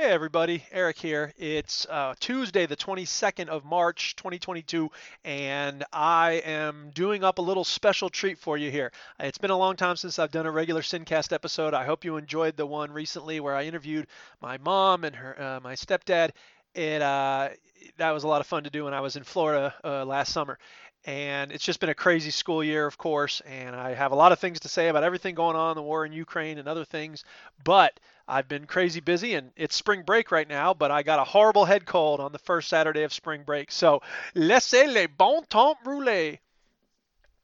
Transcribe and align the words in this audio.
Hey 0.00 0.12
everybody, 0.12 0.64
Eric 0.72 0.98
here. 0.98 1.34
It's 1.36 1.84
uh, 1.84 2.14
Tuesday, 2.18 2.64
the 2.64 2.74
22nd 2.74 3.48
of 3.48 3.66
March, 3.66 4.16
2022, 4.16 4.90
and 5.26 5.84
I 5.92 6.40
am 6.46 6.90
doing 6.94 7.22
up 7.22 7.36
a 7.36 7.42
little 7.42 7.64
special 7.64 8.08
treat 8.08 8.38
for 8.38 8.56
you 8.56 8.70
here. 8.70 8.92
It's 9.18 9.36
been 9.36 9.50
a 9.50 9.58
long 9.58 9.76
time 9.76 9.96
since 9.96 10.18
I've 10.18 10.30
done 10.30 10.46
a 10.46 10.50
regular 10.50 10.80
Sincast 10.80 11.34
episode. 11.34 11.74
I 11.74 11.84
hope 11.84 12.06
you 12.06 12.16
enjoyed 12.16 12.56
the 12.56 12.64
one 12.64 12.90
recently 12.90 13.40
where 13.40 13.54
I 13.54 13.64
interviewed 13.64 14.06
my 14.40 14.56
mom 14.56 15.04
and 15.04 15.14
her, 15.14 15.38
uh, 15.38 15.60
my 15.60 15.74
stepdad. 15.74 16.30
It 16.74 17.02
uh, 17.02 17.50
that 17.98 18.12
was 18.12 18.24
a 18.24 18.28
lot 18.28 18.40
of 18.40 18.46
fun 18.46 18.64
to 18.64 18.70
do 18.70 18.84
when 18.84 18.94
I 18.94 19.02
was 19.02 19.16
in 19.16 19.22
Florida 19.22 19.74
uh, 19.84 20.06
last 20.06 20.32
summer, 20.32 20.58
and 21.04 21.50
it's 21.50 21.64
just 21.64 21.80
been 21.80 21.88
a 21.88 21.94
crazy 21.94 22.30
school 22.30 22.62
year, 22.62 22.86
of 22.86 22.98
course, 22.98 23.40
and 23.46 23.74
I 23.74 23.94
have 23.94 24.12
a 24.12 24.16
lot 24.16 24.32
of 24.32 24.38
things 24.38 24.60
to 24.60 24.68
say 24.68 24.88
about 24.88 25.02
everything 25.02 25.34
going 25.34 25.56
on, 25.56 25.76
the 25.76 25.82
war 25.82 26.04
in 26.04 26.12
Ukraine 26.12 26.58
and 26.58 26.68
other 26.68 26.84
things, 26.84 27.24
but 27.64 27.98
I've 28.28 28.48
been 28.48 28.66
crazy 28.66 29.00
busy 29.00 29.34
and 29.34 29.50
it's 29.56 29.74
spring 29.74 30.02
break 30.02 30.30
right 30.30 30.48
now, 30.48 30.74
but 30.74 30.90
I 30.90 31.02
got 31.02 31.18
a 31.18 31.24
horrible 31.24 31.64
head 31.64 31.86
cold 31.86 32.20
on 32.20 32.32
the 32.32 32.38
first 32.38 32.68
Saturday 32.68 33.02
of 33.02 33.12
spring 33.12 33.42
break. 33.44 33.72
So, 33.72 34.02
laissez 34.34 34.86
les 34.86 35.06
bon 35.06 35.44
temps 35.44 35.78
rouler. 35.84 36.38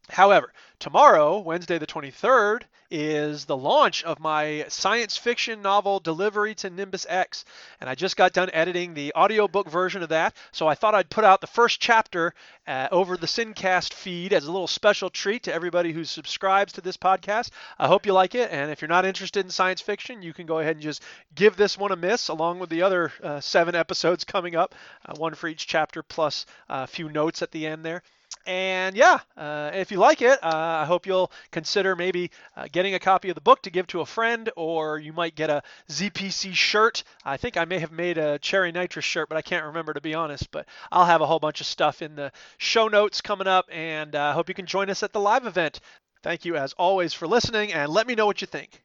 However, 0.08 0.52
tomorrow, 0.78 1.38
Wednesday 1.38 1.78
the 1.78 1.86
23rd, 1.86 2.62
is 2.90 3.44
the 3.44 3.56
launch 3.56 4.04
of 4.04 4.20
my 4.20 4.64
science 4.68 5.16
fiction 5.16 5.60
novel 5.62 5.98
Delivery 5.98 6.54
to 6.56 6.70
Nimbus 6.70 7.06
X. 7.08 7.44
And 7.80 7.90
I 7.90 7.94
just 7.94 8.16
got 8.16 8.32
done 8.32 8.50
editing 8.52 8.94
the 8.94 9.12
audiobook 9.14 9.68
version 9.68 10.02
of 10.02 10.10
that, 10.10 10.34
so 10.52 10.68
I 10.68 10.74
thought 10.74 10.94
I'd 10.94 11.10
put 11.10 11.24
out 11.24 11.40
the 11.40 11.46
first 11.46 11.80
chapter 11.80 12.34
uh, 12.66 12.88
over 12.92 13.16
the 13.16 13.26
Sincast 13.26 13.92
feed 13.92 14.32
as 14.32 14.44
a 14.44 14.52
little 14.52 14.68
special 14.68 15.10
treat 15.10 15.42
to 15.44 15.54
everybody 15.54 15.92
who 15.92 16.04
subscribes 16.04 16.72
to 16.74 16.80
this 16.80 16.96
podcast. 16.96 17.50
I 17.78 17.88
hope 17.88 18.06
you 18.06 18.12
like 18.12 18.34
it, 18.34 18.50
and 18.52 18.70
if 18.70 18.80
you're 18.80 18.88
not 18.88 19.04
interested 19.04 19.44
in 19.44 19.50
science 19.50 19.80
fiction, 19.80 20.22
you 20.22 20.32
can 20.32 20.46
go 20.46 20.60
ahead 20.60 20.76
and 20.76 20.82
just 20.82 21.02
give 21.34 21.56
this 21.56 21.76
one 21.76 21.92
a 21.92 21.96
miss, 21.96 22.28
along 22.28 22.60
with 22.60 22.70
the 22.70 22.82
other 22.82 23.12
uh, 23.22 23.40
seven 23.40 23.74
episodes 23.74 24.24
coming 24.24 24.54
up, 24.54 24.74
uh, 25.04 25.14
one 25.16 25.34
for 25.34 25.48
each 25.48 25.66
chapter, 25.66 26.02
plus 26.02 26.46
a 26.68 26.86
few 26.86 27.08
notes 27.08 27.42
at 27.42 27.50
the 27.50 27.66
end 27.66 27.84
there. 27.84 28.02
And 28.46 28.96
yeah, 28.96 29.18
uh, 29.36 29.72
if 29.74 29.90
you 29.90 29.98
like 29.98 30.22
it, 30.22 30.38
uh, 30.42 30.82
I 30.82 30.84
hope 30.84 31.04
you'll 31.04 31.32
consider 31.50 31.96
maybe 31.96 32.30
uh, 32.56 32.68
getting 32.70 32.94
a 32.94 33.00
copy 33.00 33.28
of 33.28 33.34
the 33.34 33.40
book 33.40 33.62
to 33.62 33.70
give 33.70 33.88
to 33.88 34.00
a 34.00 34.06
friend, 34.06 34.50
or 34.56 34.98
you 34.98 35.12
might 35.12 35.34
get 35.34 35.50
a 35.50 35.62
ZPC 35.88 36.54
shirt. 36.54 37.02
I 37.24 37.36
think 37.36 37.56
I 37.56 37.64
may 37.64 37.80
have 37.80 37.90
made 37.90 38.18
a 38.18 38.38
Cherry 38.38 38.70
Nitrous 38.70 39.04
shirt, 39.04 39.28
but 39.28 39.36
I 39.36 39.42
can't 39.42 39.64
remember 39.64 39.94
to 39.94 40.00
be 40.00 40.14
honest. 40.14 40.50
But 40.52 40.66
I'll 40.92 41.06
have 41.06 41.20
a 41.20 41.26
whole 41.26 41.40
bunch 41.40 41.60
of 41.60 41.66
stuff 41.66 42.02
in 42.02 42.14
the 42.14 42.30
show 42.56 42.86
notes 42.86 43.20
coming 43.20 43.48
up, 43.48 43.66
and 43.70 44.14
I 44.14 44.30
uh, 44.30 44.34
hope 44.34 44.48
you 44.48 44.54
can 44.54 44.66
join 44.66 44.90
us 44.90 45.02
at 45.02 45.12
the 45.12 45.20
live 45.20 45.46
event. 45.46 45.80
Thank 46.22 46.44
you 46.44 46.56
as 46.56 46.72
always 46.74 47.14
for 47.14 47.26
listening, 47.26 47.72
and 47.72 47.92
let 47.92 48.06
me 48.06 48.14
know 48.14 48.26
what 48.26 48.40
you 48.40 48.46
think. 48.46 48.82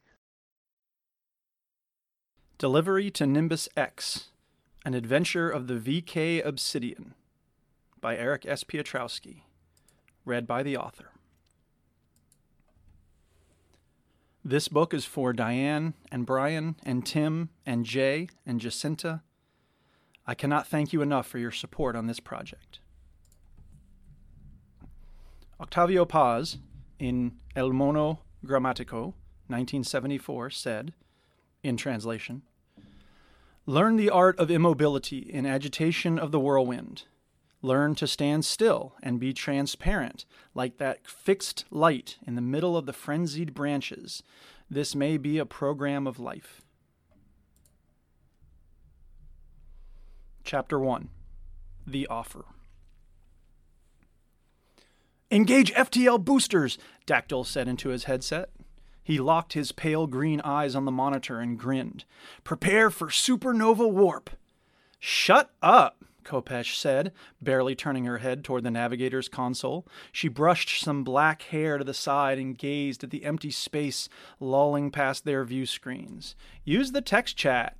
Delivery 2.57 3.11
to 3.11 3.25
Nimbus 3.25 3.69
X 3.77 4.29
An 4.85 4.93
Adventure 4.93 5.49
of 5.49 5.67
the 5.67 5.75
VK 5.75 6.43
Obsidian 6.45 7.13
by 8.01 8.17
Eric 8.17 8.45
S. 8.47 8.63
Piotrowski. 8.63 9.43
Read 10.25 10.47
by 10.47 10.63
the 10.63 10.75
author. 10.75 11.11
This 14.43 14.67
book 14.67 14.93
is 14.93 15.05
for 15.05 15.33
Diane 15.33 15.93
and 16.11 16.25
Brian 16.25 16.75
and 16.83 17.05
Tim 17.05 17.49
and 17.63 17.85
Jay 17.85 18.27
and 18.45 18.59
Jacinta. 18.59 19.21
I 20.25 20.33
cannot 20.33 20.67
thank 20.67 20.91
you 20.91 21.03
enough 21.03 21.27
for 21.27 21.37
your 21.37 21.51
support 21.51 21.95
on 21.95 22.07
this 22.07 22.19
project. 22.19 22.79
Octavio 25.59 26.05
Paz, 26.05 26.57
in 26.97 27.33
El 27.55 27.71
Mono 27.71 28.21
Gramático, 28.43 29.13
1974, 29.47 30.49
said, 30.49 30.93
in 31.61 31.77
translation, 31.77 32.41
Learn 33.67 33.95
the 33.95 34.09
art 34.09 34.39
of 34.39 34.49
immobility 34.49 35.19
in 35.19 35.45
agitation 35.45 36.17
of 36.17 36.31
the 36.31 36.39
whirlwind 36.39 37.03
Learn 37.61 37.93
to 37.95 38.07
stand 38.07 38.43
still 38.43 38.95
and 39.03 39.19
be 39.19 39.33
transparent, 39.33 40.25
like 40.55 40.77
that 40.77 41.05
fixed 41.05 41.65
light 41.69 42.17
in 42.25 42.35
the 42.35 42.41
middle 42.41 42.75
of 42.75 42.85
the 42.85 42.93
frenzied 42.93 43.53
branches. 43.53 44.23
This 44.69 44.95
may 44.95 45.17
be 45.17 45.37
a 45.37 45.45
program 45.45 46.07
of 46.07 46.19
life. 46.19 46.61
Chapter 50.43 50.79
1 50.79 51.09
The 51.85 52.07
Offer. 52.07 52.45
Engage 55.29 55.73
FTL 55.73 56.25
boosters, 56.25 56.77
Dactyl 57.05 57.45
said 57.45 57.67
into 57.67 57.89
his 57.89 58.05
headset. 58.05 58.49
He 59.03 59.19
locked 59.19 59.53
his 59.53 59.71
pale 59.71 60.07
green 60.07 60.41
eyes 60.41 60.75
on 60.75 60.85
the 60.85 60.91
monitor 60.91 61.39
and 61.39 61.57
grinned. 61.57 62.05
Prepare 62.43 62.89
for 62.89 63.07
supernova 63.07 63.89
warp. 63.89 64.29
Shut 64.99 65.51
up, 65.61 66.03
Khopesh 66.23 66.75
said, 66.75 67.11
barely 67.41 67.75
turning 67.75 68.05
her 68.05 68.19
head 68.19 68.43
toward 68.43 68.63
the 68.63 68.71
navigator's 68.71 69.29
console. 69.29 69.87
She 70.11 70.27
brushed 70.27 70.81
some 70.81 71.03
black 71.03 71.43
hair 71.43 71.77
to 71.77 71.83
the 71.83 71.93
side 71.93 72.37
and 72.37 72.57
gazed 72.57 73.03
at 73.03 73.09
the 73.09 73.25
empty 73.25 73.51
space 73.51 74.09
lolling 74.39 74.91
past 74.91 75.25
their 75.25 75.43
view 75.43 75.65
screens. 75.65 76.35
Use 76.63 76.91
the 76.91 77.01
text 77.01 77.37
chat. 77.37 77.77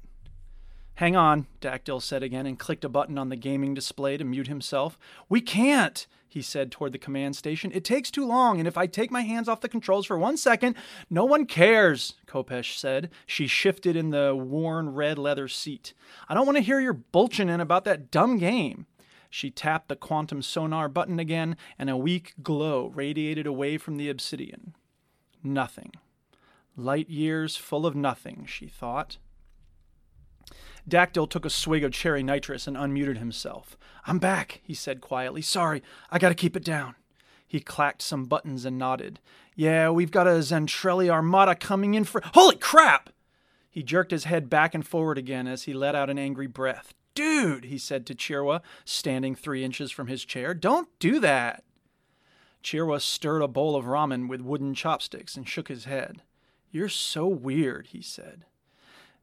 Hang 0.95 1.15
on, 1.15 1.47
Dactyl 1.61 2.01
said 2.01 2.21
again 2.21 2.45
and 2.45 2.59
clicked 2.59 2.85
a 2.85 2.89
button 2.89 3.17
on 3.17 3.29
the 3.29 3.35
gaming 3.35 3.73
display 3.73 4.17
to 4.17 4.23
mute 4.23 4.47
himself. 4.47 4.99
We 5.29 5.41
can't, 5.41 6.05
he 6.31 6.41
said 6.41 6.71
toward 6.71 6.93
the 6.93 6.97
command 6.97 7.35
station. 7.35 7.73
It 7.73 7.83
takes 7.83 8.09
too 8.09 8.25
long, 8.25 8.57
and 8.57 8.65
if 8.65 8.77
I 8.77 8.87
take 8.87 9.11
my 9.11 9.23
hands 9.23 9.49
off 9.49 9.59
the 9.59 9.67
controls 9.67 10.05
for 10.05 10.17
one 10.17 10.37
second, 10.37 10.77
no 11.09 11.25
one 11.25 11.45
cares, 11.45 12.13
Khopesh 12.25 12.77
said. 12.77 13.09
She 13.25 13.47
shifted 13.47 13.97
in 13.97 14.11
the 14.11 14.33
worn 14.33 14.93
red 14.93 15.17
leather 15.17 15.49
seat. 15.49 15.93
I 16.29 16.33
don't 16.33 16.45
want 16.45 16.55
to 16.55 16.63
hear 16.63 16.79
your 16.79 16.93
bulchin' 16.93 17.49
in 17.49 17.59
about 17.59 17.83
that 17.83 18.11
dumb 18.11 18.37
game. 18.37 18.85
She 19.29 19.51
tapped 19.51 19.89
the 19.89 19.97
quantum 19.97 20.41
sonar 20.41 20.87
button 20.87 21.19
again, 21.19 21.57
and 21.77 21.89
a 21.89 21.97
weak 21.97 22.33
glow 22.41 22.87
radiated 22.95 23.45
away 23.45 23.77
from 23.77 23.97
the 23.97 24.09
obsidian. 24.09 24.73
Nothing. 25.43 25.91
Light 26.77 27.09
years 27.09 27.57
full 27.57 27.85
of 27.85 27.93
nothing, 27.93 28.45
she 28.47 28.67
thought. 28.67 29.17
Dactyl 30.87 31.29
took 31.29 31.45
a 31.45 31.49
swig 31.49 31.83
of 31.83 31.93
cherry 31.93 32.23
nitrous 32.23 32.67
and 32.67 32.75
unmuted 32.75 33.17
himself. 33.17 33.77
I'm 34.05 34.19
back, 34.19 34.61
he 34.63 34.73
said 34.73 35.01
quietly. 35.01 35.41
Sorry, 35.41 35.83
I 36.09 36.19
gotta 36.19 36.35
keep 36.35 36.55
it 36.55 36.63
down. 36.63 36.95
He 37.47 37.59
clacked 37.59 38.01
some 38.01 38.25
buttons 38.25 38.65
and 38.65 38.77
nodded. 38.77 39.19
Yeah, 39.55 39.89
we've 39.89 40.11
got 40.11 40.27
a 40.27 40.39
Zentrelli 40.39 41.09
armada 41.09 41.55
coming 41.55 41.93
in 41.93 42.05
for. 42.05 42.21
Holy 42.33 42.55
crap! 42.55 43.09
He 43.69 43.83
jerked 43.83 44.11
his 44.11 44.23
head 44.23 44.49
back 44.49 44.73
and 44.73 44.85
forward 44.85 45.17
again 45.17 45.47
as 45.47 45.63
he 45.63 45.73
let 45.73 45.95
out 45.95 46.09
an 46.09 46.17
angry 46.17 46.47
breath. 46.47 46.93
Dude, 47.13 47.65
he 47.65 47.77
said 47.77 48.05
to 48.05 48.15
Chirwa, 48.15 48.61
standing 48.85 49.35
three 49.35 49.63
inches 49.63 49.91
from 49.91 50.07
his 50.07 50.23
chair, 50.23 50.53
don't 50.53 50.87
do 50.99 51.19
that. 51.19 51.63
Chirwa 52.63 53.01
stirred 53.01 53.41
a 53.41 53.47
bowl 53.47 53.75
of 53.75 53.85
ramen 53.85 54.29
with 54.29 54.41
wooden 54.41 54.73
chopsticks 54.73 55.35
and 55.35 55.47
shook 55.47 55.67
his 55.67 55.85
head. 55.85 56.21
You're 56.71 56.89
so 56.89 57.27
weird, 57.27 57.87
he 57.87 58.01
said. 58.01 58.45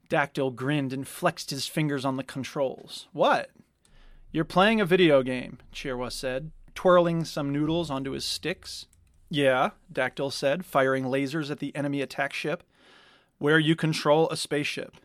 Dactyl 0.09 0.55
grinned 0.55 0.91
and 0.91 1.07
flexed 1.07 1.51
his 1.51 1.67
fingers 1.67 2.03
on 2.03 2.17
the 2.17 2.23
controls. 2.23 3.07
What? 3.13 3.51
You're 4.31 4.45
playing 4.45 4.81
a 4.81 4.85
video 4.85 5.21
game, 5.23 5.59
Chirwa 5.73 6.11
said, 6.11 6.51
twirling 6.75 7.23
some 7.25 7.51
noodles 7.51 7.89
onto 7.89 8.11
his 8.11 8.25
sticks. 8.25 8.87
Yeah, 9.29 9.71
Dactyl 9.91 10.31
said, 10.31 10.65
firing 10.65 11.05
lasers 11.05 11.51
at 11.51 11.59
the 11.59 11.75
enemy 11.75 12.01
attack 12.01 12.33
ship. 12.33 12.63
Where 13.37 13.59
you 13.59 13.75
control 13.75 14.29
a 14.29 14.37
spaceship. 14.37 14.97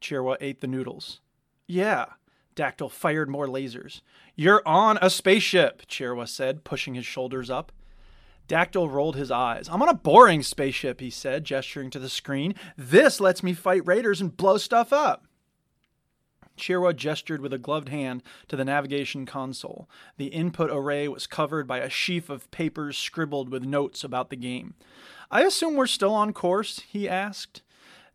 Chirwa 0.00 0.36
ate 0.40 0.60
the 0.60 0.66
noodles. 0.66 1.20
Yeah, 1.66 2.06
Dactyl 2.54 2.90
fired 2.90 3.28
more 3.28 3.46
lasers. 3.46 4.00
You're 4.36 4.62
on 4.66 4.98
a 5.00 5.10
spaceship, 5.10 5.86
Chirwa 5.86 6.28
said, 6.28 6.64
pushing 6.64 6.94
his 6.94 7.06
shoulders 7.06 7.50
up. 7.50 7.72
Dactyl 8.48 8.90
rolled 8.90 9.16
his 9.16 9.30
eyes. 9.30 9.68
I'm 9.70 9.82
on 9.82 9.88
a 9.88 9.94
boring 9.94 10.42
spaceship, 10.42 11.00
he 11.00 11.10
said, 11.10 11.44
gesturing 11.44 11.90
to 11.90 11.98
the 11.98 12.08
screen. 12.08 12.54
This 12.76 13.20
lets 13.20 13.42
me 13.42 13.54
fight 13.54 13.86
raiders 13.86 14.20
and 14.20 14.36
blow 14.36 14.58
stuff 14.58 14.92
up. 14.92 15.26
Chirwa 16.56 16.94
gestured 16.94 17.40
with 17.40 17.52
a 17.52 17.58
gloved 17.58 17.88
hand 17.88 18.22
to 18.48 18.56
the 18.56 18.64
navigation 18.64 19.26
console. 19.26 19.88
The 20.18 20.26
input 20.26 20.70
array 20.70 21.08
was 21.08 21.26
covered 21.26 21.66
by 21.66 21.78
a 21.78 21.90
sheaf 21.90 22.30
of 22.30 22.50
papers 22.50 22.96
scribbled 22.96 23.48
with 23.48 23.64
notes 23.64 24.04
about 24.04 24.30
the 24.30 24.36
game. 24.36 24.74
I 25.30 25.42
assume 25.42 25.74
we're 25.74 25.86
still 25.86 26.14
on 26.14 26.32
course? 26.32 26.80
he 26.80 27.08
asked. 27.08 27.62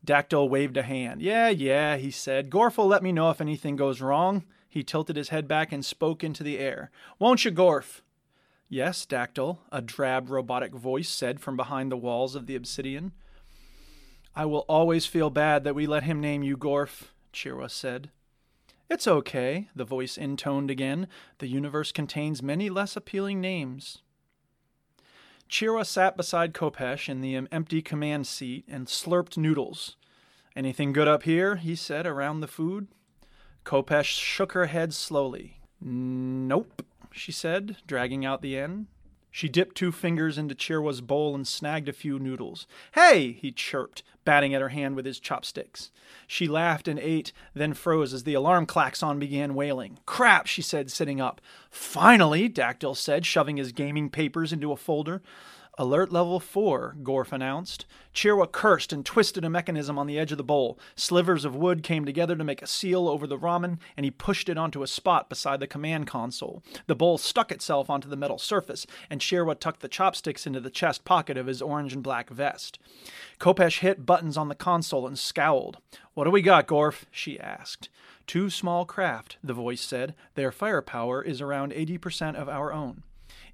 Dactyl 0.06 0.50
waved 0.50 0.78
a 0.78 0.84
hand. 0.84 1.22
Yeah, 1.22 1.50
yeah, 1.50 1.98
he 1.98 2.12
said. 2.12 2.50
Gorf 2.50 2.78
will 2.78 2.88
let 2.88 3.04
me 3.04 3.12
know 3.12 3.30
if 3.30 3.42
anything 3.42 3.76
goes 3.76 4.00
wrong. 4.00 4.46
He 4.70 4.84
tilted 4.84 5.18
his 5.18 5.30
head 5.30 5.48
back 5.48 5.74
and 5.74 5.84
spoke 5.84 6.24
into 6.24 6.44
the 6.44 6.60
air. 6.60 6.92
Won't 7.18 7.44
you, 7.44 7.52
Gorf? 7.52 8.02
Yes, 8.72 9.04
Dactyl, 9.04 9.58
a 9.72 9.82
drab 9.82 10.30
robotic 10.30 10.74
voice 10.74 11.10
said 11.10 11.40
from 11.40 11.58
behind 11.58 11.92
the 11.92 11.98
walls 11.98 12.36
of 12.36 12.46
the 12.46 12.56
obsidian. 12.56 13.14
I 14.36 14.46
will 14.46 14.64
always 14.70 15.08
feel 15.08 15.32
bad 15.32 15.64
that 15.64 15.74
we 15.74 15.88
let 15.88 16.04
him 16.04 16.22
name 16.22 16.44
you 16.44 16.56
Gorf, 16.56 17.06
Chirwa 17.34 17.72
said. 17.72 18.12
It's 18.88 19.08
okay, 19.08 19.70
the 19.76 19.86
voice 19.86 20.18
intoned 20.18 20.70
again. 20.70 21.08
The 21.40 21.48
universe 21.48 21.92
contains 21.92 22.44
many 22.44 22.70
less 22.70 22.96
appealing 22.96 23.42
names. 23.42 24.04
Chirwa 25.50 25.84
sat 25.84 26.16
beside 26.16 26.54
Khopesh 26.54 27.10
in 27.10 27.22
the 27.22 27.48
empty 27.52 27.82
command 27.82 28.28
seat 28.28 28.66
and 28.68 28.86
slurped 28.86 29.36
noodles. 29.36 29.96
Anything 30.56 30.94
good 30.94 31.08
up 31.08 31.24
here? 31.24 31.56
he 31.56 31.76
said 31.76 32.06
around 32.06 32.42
the 32.42 32.48
food. 32.48 32.88
Khopesh 33.66 34.06
shook 34.06 34.52
her 34.52 34.68
head 34.68 34.94
slowly. 34.94 35.60
Nope, 35.82 36.84
she 37.12 37.32
said, 37.32 37.78
dragging 37.88 38.26
out 38.26 38.42
the 38.42 38.58
end. 38.58 38.88
She 39.32 39.48
dipped 39.48 39.78
two 39.78 39.92
fingers 39.92 40.38
into 40.38 40.56
Chirwa's 40.56 41.02
bowl 41.02 41.36
and 41.36 41.48
snagged 41.48 41.88
a 41.88 41.94
few 41.94 42.18
noodles. 42.18 42.66
Hey, 42.94 43.34
he 43.34 43.52
chirped, 43.52 44.02
batting 44.26 44.56
at 44.56 44.62
her 44.62 44.70
hand 44.70 44.96
with 44.96 45.06
his 45.06 45.20
chopsticks. 45.20 45.92
She 46.26 46.48
laughed 46.48 46.88
and 46.88 47.00
ate, 47.00 47.32
then 47.54 47.76
froze 47.76 48.12
as 48.14 48.24
the 48.24 48.34
alarm 48.34 48.66
klaxon 48.66 49.20
began 49.20 49.54
wailing. 49.54 50.00
Crap, 50.08 50.48
she 50.48 50.64
said, 50.64 50.90
sitting 50.90 51.22
up. 51.22 51.42
Finally, 51.70 52.50
Dactyl 52.50 52.96
said, 52.96 53.26
shoving 53.26 53.58
his 53.58 53.72
gaming 53.72 54.10
papers 54.10 54.52
into 54.52 54.72
a 54.72 54.78
folder. 54.78 55.22
Alert 55.80 56.12
level 56.12 56.42
4, 56.42 56.98
Gorf 57.04 57.32
announced. 57.32 57.86
Chirwa 58.14 58.52
cursed 58.52 58.92
and 58.92 59.06
twisted 59.06 59.46
a 59.46 59.50
mechanism 59.50 59.98
on 59.98 60.08
the 60.08 60.20
edge 60.20 60.34
of 60.34 60.38
the 60.38 60.44
bowl. 60.44 60.78
Slivers 60.98 61.46
of 61.46 61.56
wood 61.56 61.84
came 61.84 62.04
together 62.04 62.36
to 62.36 62.44
make 62.44 62.62
a 62.62 62.68
seal 62.68 63.08
over 63.08 63.26
the 63.26 63.38
ramen, 63.38 63.78
and 63.96 64.04
he 64.04 64.12
pushed 64.12 64.50
it 64.50 64.58
onto 64.58 64.84
a 64.84 64.88
spot 64.88 65.30
beside 65.30 65.62
the 65.62 65.68
command 65.68 66.06
console. 66.06 66.62
The 66.88 66.98
bowl 66.98 67.18
stuck 67.18 67.50
itself 67.50 67.90
onto 67.90 68.10
the 68.10 68.18
metal 68.18 68.38
surface, 68.38 68.86
and 69.10 69.22
Chirwa 69.22 69.58
tucked 69.58 69.80
the 69.80 69.88
chopsticks 69.88 70.46
into 70.46 70.60
the 70.60 70.70
chest 70.70 71.06
pocket 71.06 71.38
of 71.38 71.48
his 71.48 71.62
orange 71.62 71.94
and 71.94 72.04
black 72.04 72.30
vest. 72.30 72.78
Khopesh 73.40 73.80
hit 73.80 74.06
buttons 74.06 74.36
on 74.36 74.50
the 74.50 74.56
console 74.56 75.08
and 75.08 75.18
scowled. 75.18 75.78
What 76.14 76.26
do 76.26 76.32
we 76.32 76.42
got, 76.42 76.68
Gorf? 76.68 77.06
she 77.10 77.40
asked. 77.40 77.88
Two 78.28 78.50
small 78.50 78.84
craft, 78.84 79.38
the 79.42 79.54
voice 79.54 79.80
said. 79.80 80.14
Their 80.36 80.52
firepower 80.52 81.24
is 81.24 81.40
around 81.40 81.72
80% 81.72 82.36
of 82.36 82.50
our 82.50 82.74
own. 82.74 83.04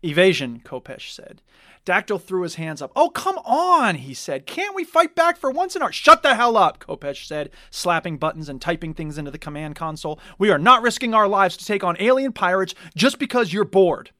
Evasion, 0.05 0.61
Khopesh 0.63 1.11
said. 1.11 1.41
Dactyl 1.85 2.21
threw 2.21 2.43
his 2.43 2.55
hands 2.55 2.81
up. 2.81 2.91
Oh, 2.95 3.09
come 3.09 3.37
on, 3.39 3.95
he 3.95 4.13
said. 4.13 4.45
Can't 4.45 4.75
we 4.75 4.83
fight 4.83 5.13
back 5.15 5.37
for 5.37 5.51
once 5.51 5.75
in 5.75 5.81
our. 5.81 5.91
Shut 5.91 6.23
the 6.23 6.35
hell 6.35 6.57
up, 6.57 6.79
Khopesh 6.79 7.25
said, 7.25 7.51
slapping 7.69 8.17
buttons 8.17 8.49
and 8.49 8.59
typing 8.59 8.93
things 8.93 9.17
into 9.17 9.31
the 9.31 9.37
command 9.37 9.75
console. 9.75 10.19
We 10.39 10.49
are 10.49 10.57
not 10.57 10.81
risking 10.81 11.13
our 11.13 11.27
lives 11.27 11.57
to 11.57 11.65
take 11.65 11.83
on 11.83 11.95
alien 11.99 12.33
pirates 12.33 12.73
just 12.95 13.19
because 13.19 13.53
you're 13.53 13.65
bored. 13.65 14.11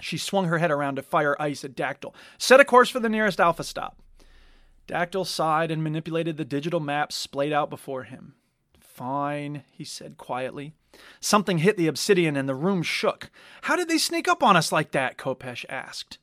She 0.00 0.18
swung 0.18 0.46
her 0.46 0.58
head 0.58 0.70
around 0.70 0.96
to 0.96 1.02
fire 1.02 1.36
ice 1.40 1.64
at 1.64 1.76
Dactyl. 1.76 2.14
Set 2.36 2.60
a 2.60 2.64
course 2.64 2.90
for 2.90 3.00
the 3.00 3.08
nearest 3.08 3.40
Alpha 3.40 3.64
stop. 3.64 3.98
Dactyl 4.86 5.26
sighed 5.26 5.70
and 5.70 5.82
manipulated 5.82 6.36
the 6.36 6.44
digital 6.44 6.80
map 6.80 7.12
splayed 7.12 7.52
out 7.52 7.70
before 7.70 8.02
him. 8.02 8.34
Fine, 8.80 9.62
he 9.70 9.84
said 9.84 10.18
quietly. 10.18 10.74
Something 11.20 11.58
hit 11.58 11.76
the 11.76 11.86
obsidian 11.86 12.36
and 12.36 12.48
the 12.48 12.54
room 12.54 12.82
shook. 12.82 13.30
How 13.62 13.76
did 13.76 13.88
they 13.88 13.98
sneak 13.98 14.28
up 14.28 14.42
on 14.42 14.56
us 14.56 14.72
like 14.72 14.92
that? 14.92 15.16
Khopesh 15.16 15.64
asked. 15.68 16.18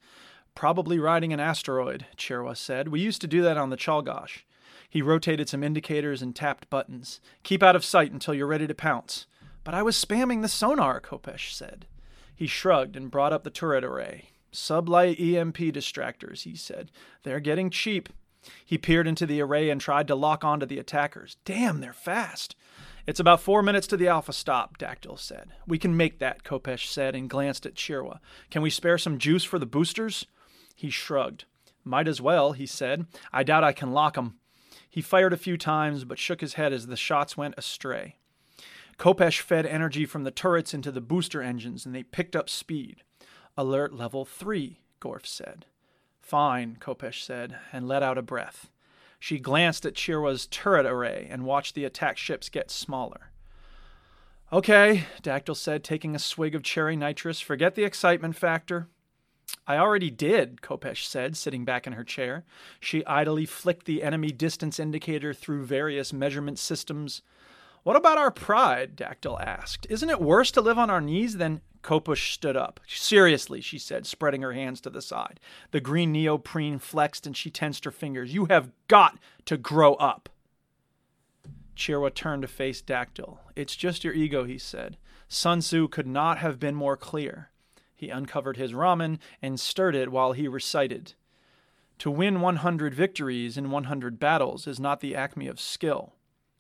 Probably 0.56 1.00
riding 1.00 1.32
an 1.32 1.40
asteroid, 1.40 2.06
Chirwa 2.18 2.56
said. 2.58 2.90
We 2.90 3.00
used 3.00 3.22
to 3.22 3.28
do 3.28 3.42
that 3.44 3.58
on 3.58 3.70
the 3.70 3.78
Chalgosh. 3.78 4.44
He 4.90 5.02
rotated 5.02 5.48
some 5.48 5.64
indicators 5.64 6.22
and 6.22 6.36
tapped 6.36 6.70
buttons. 6.70 7.22
Keep 7.44 7.64
out 7.64 7.76
of 7.76 7.86
sight 7.86 8.12
until 8.12 8.34
you're 8.34 8.48
ready 8.48 8.68
to 8.68 8.74
pounce. 8.74 9.28
But 9.64 9.74
I 9.74 9.84
was 9.84 9.96
spamming 9.96 10.42
the 10.42 10.48
sonar, 10.48 11.00
Khopesh 11.00 11.54
said. 11.54 11.86
He 12.36 12.48
shrugged 12.48 12.96
and 12.96 13.12
brought 13.12 13.34
up 13.34 13.44
the 13.44 13.50
turret 13.50 13.84
array. 13.84 14.32
Sublight 14.52 15.20
EMP 15.20 15.58
distractors, 15.58 16.44
he 16.44 16.56
said. 16.56 16.92
They're 17.24 17.40
getting 17.40 17.70
cheap. 17.70 18.10
He 18.66 18.78
peered 18.78 19.08
into 19.08 19.26
the 19.26 19.42
array 19.42 19.70
and 19.70 19.80
tried 19.80 20.08
to 20.08 20.16
lock 20.16 20.44
onto 20.44 20.66
the 20.66 20.80
attackers. 20.80 21.38
Damn, 21.46 21.82
they're 21.82 21.94
fast. 21.94 22.56
It's 23.10 23.20
about 23.20 23.42
four 23.42 23.64
minutes 23.64 23.88
to 23.88 23.98
the 23.98 24.08
Alpha 24.08 24.32
stop, 24.32 24.78
Dactyl 24.78 25.18
said. 25.18 25.54
We 25.66 25.80
can 25.80 25.98
make 25.98 26.20
that, 26.20 26.44
Khopesh 26.44 26.86
said 26.86 27.16
and 27.16 27.28
glanced 27.28 27.66
at 27.66 27.74
Chirwa. 27.74 28.20
Can 28.52 28.62
we 28.62 28.70
spare 28.70 29.00
some 29.00 29.18
juice 29.18 29.44
for 29.44 29.58
the 29.58 29.66
boosters? 29.66 30.28
He 30.76 30.92
shrugged. 30.92 31.46
Might 31.84 32.08
as 32.08 32.22
well, 32.22 32.52
he 32.52 32.68
said. 32.68 33.08
I 33.34 33.42
doubt 33.42 33.64
I 33.64 33.72
can 33.72 33.94
lock 33.94 34.16
'em. 34.16 34.36
He 34.88 35.02
fired 35.02 35.34
a 35.34 35.38
few 35.38 35.58
times, 35.58 36.04
but 36.04 36.20
shook 36.20 36.40
his 36.40 36.54
head 36.54 36.72
as 36.72 36.86
the 36.86 36.96
shots 36.96 37.36
went 37.36 37.56
astray. 37.58 38.18
Khopesh 39.00 39.42
fed 39.42 39.66
energy 39.66 40.06
from 40.06 40.24
the 40.24 40.30
turrets 40.30 40.76
into 40.76 40.92
the 40.92 41.02
booster 41.02 41.42
engines, 41.42 41.88
and 41.88 41.96
they 41.96 42.04
picked 42.04 42.36
up 42.36 42.48
speed. 42.48 43.02
Alert 43.58 43.92
level 43.92 44.24
3, 44.24 44.82
Gorf 45.02 45.26
said. 45.26 45.66
Fine, 46.22 46.78
Khopesh 46.80 47.24
said, 47.24 47.58
and 47.74 47.88
let 47.88 48.04
out 48.04 48.20
a 48.20 48.22
breath. 48.22 48.70
She 49.20 49.38
glanced 49.38 49.86
at 49.86 49.96
Chirwa's 49.96 50.48
turret 50.48 50.86
array 50.86 51.28
and 51.30 51.46
watched 51.46 51.76
the 51.76 51.86
attack 51.86 52.18
ships 52.18 52.50
get 52.50 52.72
smaller. 52.72 53.32
Okay, 54.52 55.06
Dactyl 55.22 55.56
said, 55.56 55.84
taking 55.84 56.16
a 56.16 56.20
swig 56.20 56.56
of 56.56 56.64
cherry 56.64 56.96
nitrous. 56.96 57.40
Forget 57.40 57.76
the 57.76 57.84
excitement 57.84 58.36
factor. 58.36 58.88
I 59.68 59.78
already 59.78 60.10
did, 60.10 60.62
Khopesh 60.62 61.06
said, 61.06 61.38
sitting 61.38 61.66
back 61.66 61.86
in 61.86 61.94
her 61.94 62.04
chair. 62.04 62.46
She 62.80 63.06
idly 63.06 63.46
flicked 63.46 63.86
the 63.86 64.02
enemy 64.02 64.32
distance 64.32 64.80
indicator 64.80 65.34
through 65.34 65.66
various 65.66 66.12
measurement 66.12 66.58
systems. 66.58 67.22
What 67.84 67.96
about 67.96 68.18
our 68.18 68.32
pride? 68.32 68.96
Dactyl 68.96 69.40
asked. 69.40 69.86
Isn't 69.90 70.10
it 70.10 70.22
worse 70.22 70.50
to 70.52 70.62
live 70.62 70.80
on 70.80 70.90
our 70.90 71.02
knees 71.02 71.38
than. 71.38 71.62
Khopesh 71.84 72.34
stood 72.34 72.58
up. 72.58 72.80
Seriously, 72.88 73.62
she 73.62 73.80
said, 73.80 74.06
spreading 74.06 74.42
her 74.42 74.54
hands 74.54 74.82
to 74.82 74.90
the 74.90 75.02
side. 75.02 75.40
The 75.72 75.80
green 75.80 76.12
neoprene 76.12 76.80
flexed 76.80 77.26
and 77.26 77.36
she 77.36 77.50
tensed 77.50 77.86
her 77.86 77.92
fingers. 77.92 78.34
You 78.34 78.46
have 78.46 78.72
got 78.88 79.18
to 79.46 79.58
grow 79.58 79.96
up. 79.96 80.30
Chirwa 81.76 82.14
turned 82.14 82.42
to 82.42 82.48
face 82.48 82.82
Dactyl. 82.82 83.40
It's 83.56 83.76
just 83.76 84.04
your 84.04 84.14
ego, 84.14 84.44
he 84.44 84.58
said. 84.58 84.98
Sun 85.30 85.62
Tzu 85.62 85.88
could 85.88 86.08
not 86.08 86.40
have 86.40 86.60
been 86.60 86.76
more 86.76 86.98
clear. 86.98 87.50
He 87.96 88.10
uncovered 88.10 88.58
his 88.58 88.74
ramen 88.74 89.20
and 89.42 89.60
stirred 89.60 89.96
it 89.96 90.12
while 90.12 90.34
he 90.34 90.48
recited. 90.48 91.14
To 92.00 92.12
win 92.12 92.42
100 92.42 92.94
victories 92.94 93.58
in 93.58 93.72
100 93.72 94.20
battles 94.20 94.68
is 94.68 94.80
not 94.80 95.00
the 95.00 95.16
acme 95.16 95.48
of 95.48 95.60
skill. 95.60 96.14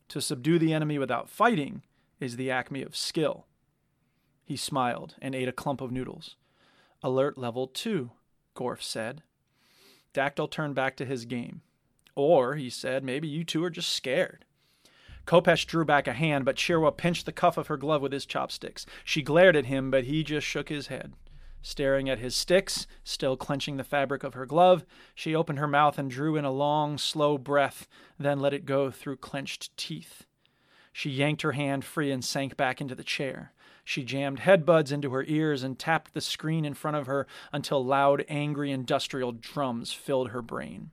To 0.10 0.22
subdue 0.22 0.60
the 0.60 0.74
enemy 0.74 0.98
without 0.98 1.30
fighting 1.30 1.84
is 2.20 2.36
the 2.36 2.52
acme 2.52 2.82
of 2.82 2.96
skill. 2.96 3.46
He 4.50 4.58
smiled 4.58 5.14
and 5.22 5.36
ate 5.36 5.48
a 5.48 5.52
clump 5.52 5.80
of 5.80 5.92
noodles. 5.92 6.36
Alert 7.04 7.38
level 7.38 7.68
2, 7.68 8.10
Gorf 8.56 8.82
said. 8.82 9.22
Dactyl 10.12 10.50
turned 10.50 10.74
back 10.74 10.98
to 10.98 11.06
his 11.06 11.26
game. 11.26 11.62
Or, 12.16 12.56
he 12.56 12.72
said, 12.72 13.04
maybe 13.04 13.28
you 13.28 13.44
two 13.44 13.64
are 13.64 13.70
just 13.70 13.94
scared. 13.94 14.46
Khopesh 15.28 15.68
drew 15.68 15.86
back 15.86 16.08
a 16.08 16.14
hand, 16.14 16.46
but 16.46 16.56
Chirwa 16.56 16.98
pinched 16.98 17.28
the 17.28 17.32
cuff 17.32 17.58
of 17.60 17.68
her 17.68 17.78
glove 17.78 18.02
with 18.02 18.12
his 18.12 18.26
chopsticks. 18.26 18.88
She 19.06 19.22
glared 19.22 19.56
at 19.56 19.68
him, 19.68 19.92
but 19.92 20.06
he 20.06 20.24
just 20.24 20.48
shook 20.48 20.70
his 20.70 20.88
head. 20.88 21.14
Staring 21.62 22.10
at 22.10 22.18
his 22.18 22.36
sticks, 22.36 22.88
still 23.04 23.38
clenching 23.38 23.78
the 23.78 23.84
fabric 23.84 24.24
of 24.24 24.34
her 24.34 24.48
glove, 24.48 24.84
she 25.14 25.36
opened 25.36 25.60
her 25.60 25.68
mouth 25.68 26.00
and 26.00 26.10
drew 26.10 26.36
in 26.36 26.44
a 26.44 26.52
long, 26.52 26.98
slow 26.98 27.38
breath, 27.38 27.88
then 28.18 28.40
let 28.40 28.56
it 28.56 28.66
go 28.66 28.90
through 28.90 29.18
clenched 29.18 29.78
teeth. 29.78 30.26
She 30.92 31.12
yanked 31.12 31.44
her 31.44 31.52
hand 31.52 31.86
free 31.86 32.10
and 32.10 32.26
sank 32.26 32.58
back 32.58 32.82
into 32.82 32.96
the 32.96 33.04
chair. 33.04 33.54
She 33.90 34.04
jammed 34.04 34.42
headbuds 34.42 34.92
into 34.92 35.10
her 35.10 35.24
ears 35.28 35.64
and 35.64 35.80
tapped 35.80 36.14
the 36.14 36.22
screen 36.22 36.64
in 36.64 36.76
front 36.76 36.96
of 36.96 37.08
her 37.08 37.26
until 37.52 37.84
loud, 37.84 38.24
angry 38.30 38.70
industrial 38.70 39.32
drums 39.32 39.92
filled 39.92 40.30
her 40.30 40.44
brain. 40.44 40.92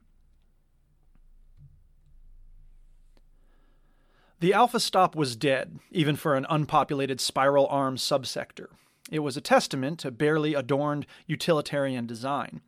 The 4.39 4.51
Alpha 4.51 4.79
Stop 4.79 5.15
was 5.15 5.35
dead, 5.35 5.77
even 5.91 6.15
for 6.15 6.33
an 6.33 6.47
unpopulated 6.49 7.21
spiral 7.21 7.67
arm 7.67 7.97
subsector. 7.97 8.69
It 9.11 9.19
was 9.19 9.37
a 9.37 9.41
testament 9.41 9.99
to 9.99 10.09
barely 10.09 10.55
adorned 10.55 11.05
utilitarian 11.27 12.07
design. 12.07 12.61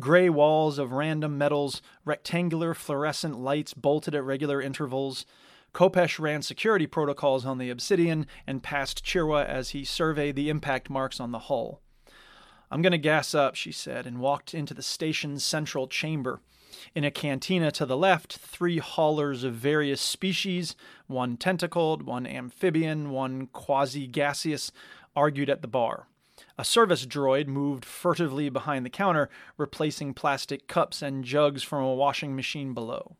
Gray 0.00 0.30
walls 0.30 0.78
of 0.78 0.92
random 0.92 1.36
metals, 1.36 1.82
rectangular 2.06 2.72
fluorescent 2.72 3.38
lights 3.38 3.74
bolted 3.74 4.14
at 4.14 4.24
regular 4.24 4.62
intervals, 4.62 5.26
Khopesh 5.74 6.20
ran 6.20 6.40
security 6.42 6.86
protocols 6.86 7.44
on 7.44 7.58
the 7.58 7.68
Obsidian 7.68 8.26
and 8.46 8.62
passed 8.62 9.04
Chirwa 9.04 9.44
as 9.44 9.70
he 9.70 9.84
surveyed 9.84 10.36
the 10.36 10.48
impact 10.48 10.88
marks 10.88 11.18
on 11.18 11.32
the 11.32 11.40
hull. 11.40 11.80
I'm 12.70 12.80
going 12.80 12.92
to 12.92 12.98
gas 12.98 13.34
up, 13.34 13.56
she 13.56 13.72
said, 13.72 14.06
and 14.06 14.20
walked 14.20 14.54
into 14.54 14.72
the 14.72 14.82
station's 14.82 15.44
central 15.44 15.88
chamber. 15.88 16.40
In 16.94 17.04
a 17.04 17.10
cantina 17.10 17.72
to 17.72 17.86
the 17.86 17.96
left, 17.96 18.36
three 18.36 18.78
haulers 18.78 19.42
of 19.42 19.54
various 19.54 20.00
species, 20.00 20.76
one 21.08 21.36
tentacled, 21.36 22.02
one 22.02 22.26
amphibian, 22.26 23.10
one 23.10 23.48
quasi 23.48 24.06
gaseous, 24.06 24.70
argued 25.16 25.50
at 25.50 25.60
the 25.60 25.68
bar. 25.68 26.06
A 26.56 26.64
service 26.64 27.04
droid 27.04 27.48
moved 27.48 27.84
furtively 27.84 28.48
behind 28.48 28.86
the 28.86 28.90
counter, 28.90 29.28
replacing 29.56 30.14
plastic 30.14 30.68
cups 30.68 31.02
and 31.02 31.24
jugs 31.24 31.64
from 31.64 31.82
a 31.82 31.94
washing 31.94 32.36
machine 32.36 32.74
below. 32.74 33.16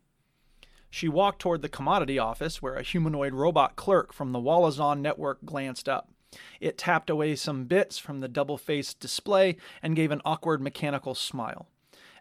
She 0.95 1.09
walked 1.09 1.39
toward 1.39 1.61
the 1.61 1.67
commodity 1.67 2.17
office 2.17 2.61
where 2.61 2.75
a 2.75 2.81
humanoid 2.81 3.33
robot 3.33 3.75
clerk 3.75 4.13
from 4.13 4.31
the 4.31 4.39
Wallazon 4.39 5.01
network 5.01 5.43
glanced 5.43 5.89
up. 5.89 6.09
It 6.61 6.77
tapped 6.77 7.09
away 7.09 7.35
some 7.35 7.65
bits 7.65 7.97
from 7.97 8.21
the 8.21 8.29
double 8.29 8.57
faced 8.57 9.01
display 9.01 9.57
and 9.83 9.97
gave 9.97 10.09
an 10.09 10.21
awkward 10.23 10.61
mechanical 10.61 11.13
smile. 11.13 11.67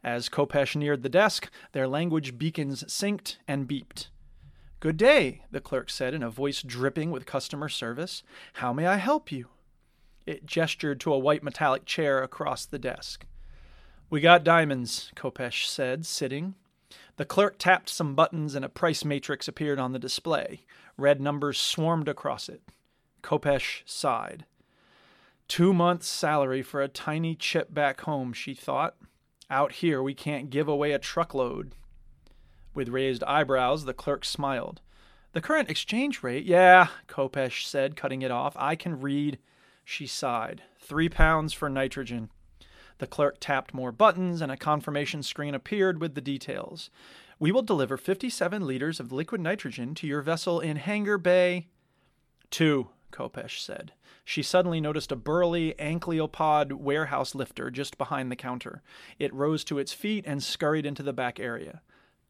As 0.02 0.28
Khopesh 0.28 0.74
neared 0.74 1.04
the 1.04 1.08
desk, 1.08 1.52
their 1.70 1.86
language 1.86 2.36
beacons 2.36 2.82
synced 2.88 3.36
and 3.46 3.68
beeped. 3.68 4.08
Good 4.80 4.96
day, 4.96 5.42
the 5.52 5.60
clerk 5.60 5.88
said 5.88 6.12
in 6.12 6.24
a 6.24 6.28
voice 6.28 6.60
dripping 6.60 7.12
with 7.12 7.26
customer 7.26 7.68
service. 7.68 8.24
How 8.54 8.72
may 8.72 8.88
I 8.88 8.96
help 8.96 9.30
you? 9.30 9.50
It 10.26 10.46
gestured 10.46 10.98
to 11.02 11.12
a 11.12 11.18
white 11.18 11.44
metallic 11.44 11.84
chair 11.84 12.24
across 12.24 12.66
the 12.66 12.80
desk. 12.80 13.24
We 14.10 14.20
got 14.20 14.42
diamonds, 14.42 15.12
Khopesh 15.14 15.64
said, 15.64 16.04
sitting. 16.06 16.56
The 17.16 17.24
clerk 17.24 17.56
tapped 17.58 17.88
some 17.88 18.14
buttons 18.14 18.54
and 18.54 18.64
a 18.64 18.68
price 18.68 19.04
matrix 19.04 19.46
appeared 19.46 19.78
on 19.78 19.92
the 19.92 19.98
display. 19.98 20.64
Red 20.96 21.20
numbers 21.20 21.58
swarmed 21.58 22.08
across 22.08 22.48
it. 22.48 22.62
Khopesh 23.22 23.82
sighed. 23.86 24.44
Two 25.46 25.72
months' 25.72 26.08
salary 26.08 26.62
for 26.62 26.82
a 26.82 26.88
tiny 26.88 27.34
chip 27.34 27.72
back 27.72 28.00
home, 28.02 28.32
she 28.32 28.54
thought. 28.54 28.96
Out 29.50 29.72
here, 29.72 30.02
we 30.02 30.14
can't 30.14 30.50
give 30.50 30.68
away 30.68 30.92
a 30.92 30.98
truckload. 30.98 31.72
With 32.74 32.88
raised 32.88 33.22
eyebrows, 33.24 33.84
the 33.84 33.94
clerk 33.94 34.24
smiled. 34.24 34.80
The 35.32 35.40
current 35.40 35.70
exchange 35.70 36.22
rate? 36.22 36.44
Yeah, 36.44 36.88
Khopesh 37.08 37.66
said, 37.66 37.96
cutting 37.96 38.22
it 38.22 38.30
off. 38.30 38.56
I 38.56 38.74
can 38.74 39.00
read. 39.00 39.38
She 39.84 40.06
sighed. 40.06 40.62
Three 40.80 41.08
pounds 41.08 41.52
for 41.52 41.68
nitrogen. 41.68 42.30
The 42.98 43.06
clerk 43.06 43.36
tapped 43.40 43.74
more 43.74 43.92
buttons, 43.92 44.40
and 44.40 44.52
a 44.52 44.56
confirmation 44.56 45.22
screen 45.22 45.54
appeared 45.54 46.00
with 46.00 46.14
the 46.14 46.20
details. 46.20 46.90
We 47.38 47.50
will 47.50 47.62
deliver 47.62 47.96
57 47.96 48.66
liters 48.66 49.00
of 49.00 49.12
liquid 49.12 49.40
nitrogen 49.40 49.94
to 49.96 50.06
your 50.06 50.22
vessel 50.22 50.60
in 50.60 50.76
Hangar 50.76 51.18
Bay. 51.18 51.66
Two, 52.50 52.88
Khopesh 53.10 53.60
said. 53.60 53.92
She 54.24 54.42
suddenly 54.42 54.80
noticed 54.80 55.12
a 55.12 55.16
burly 55.16 55.74
ankylopoid 55.78 56.72
warehouse 56.72 57.34
lifter 57.34 57.70
just 57.70 57.98
behind 57.98 58.30
the 58.30 58.36
counter. 58.36 58.82
It 59.18 59.34
rose 59.34 59.64
to 59.64 59.78
its 59.78 59.92
feet 59.92 60.24
and 60.26 60.42
scurried 60.42 60.86
into 60.86 61.02
the 61.02 61.12
back 61.12 61.38
area. 61.38 61.82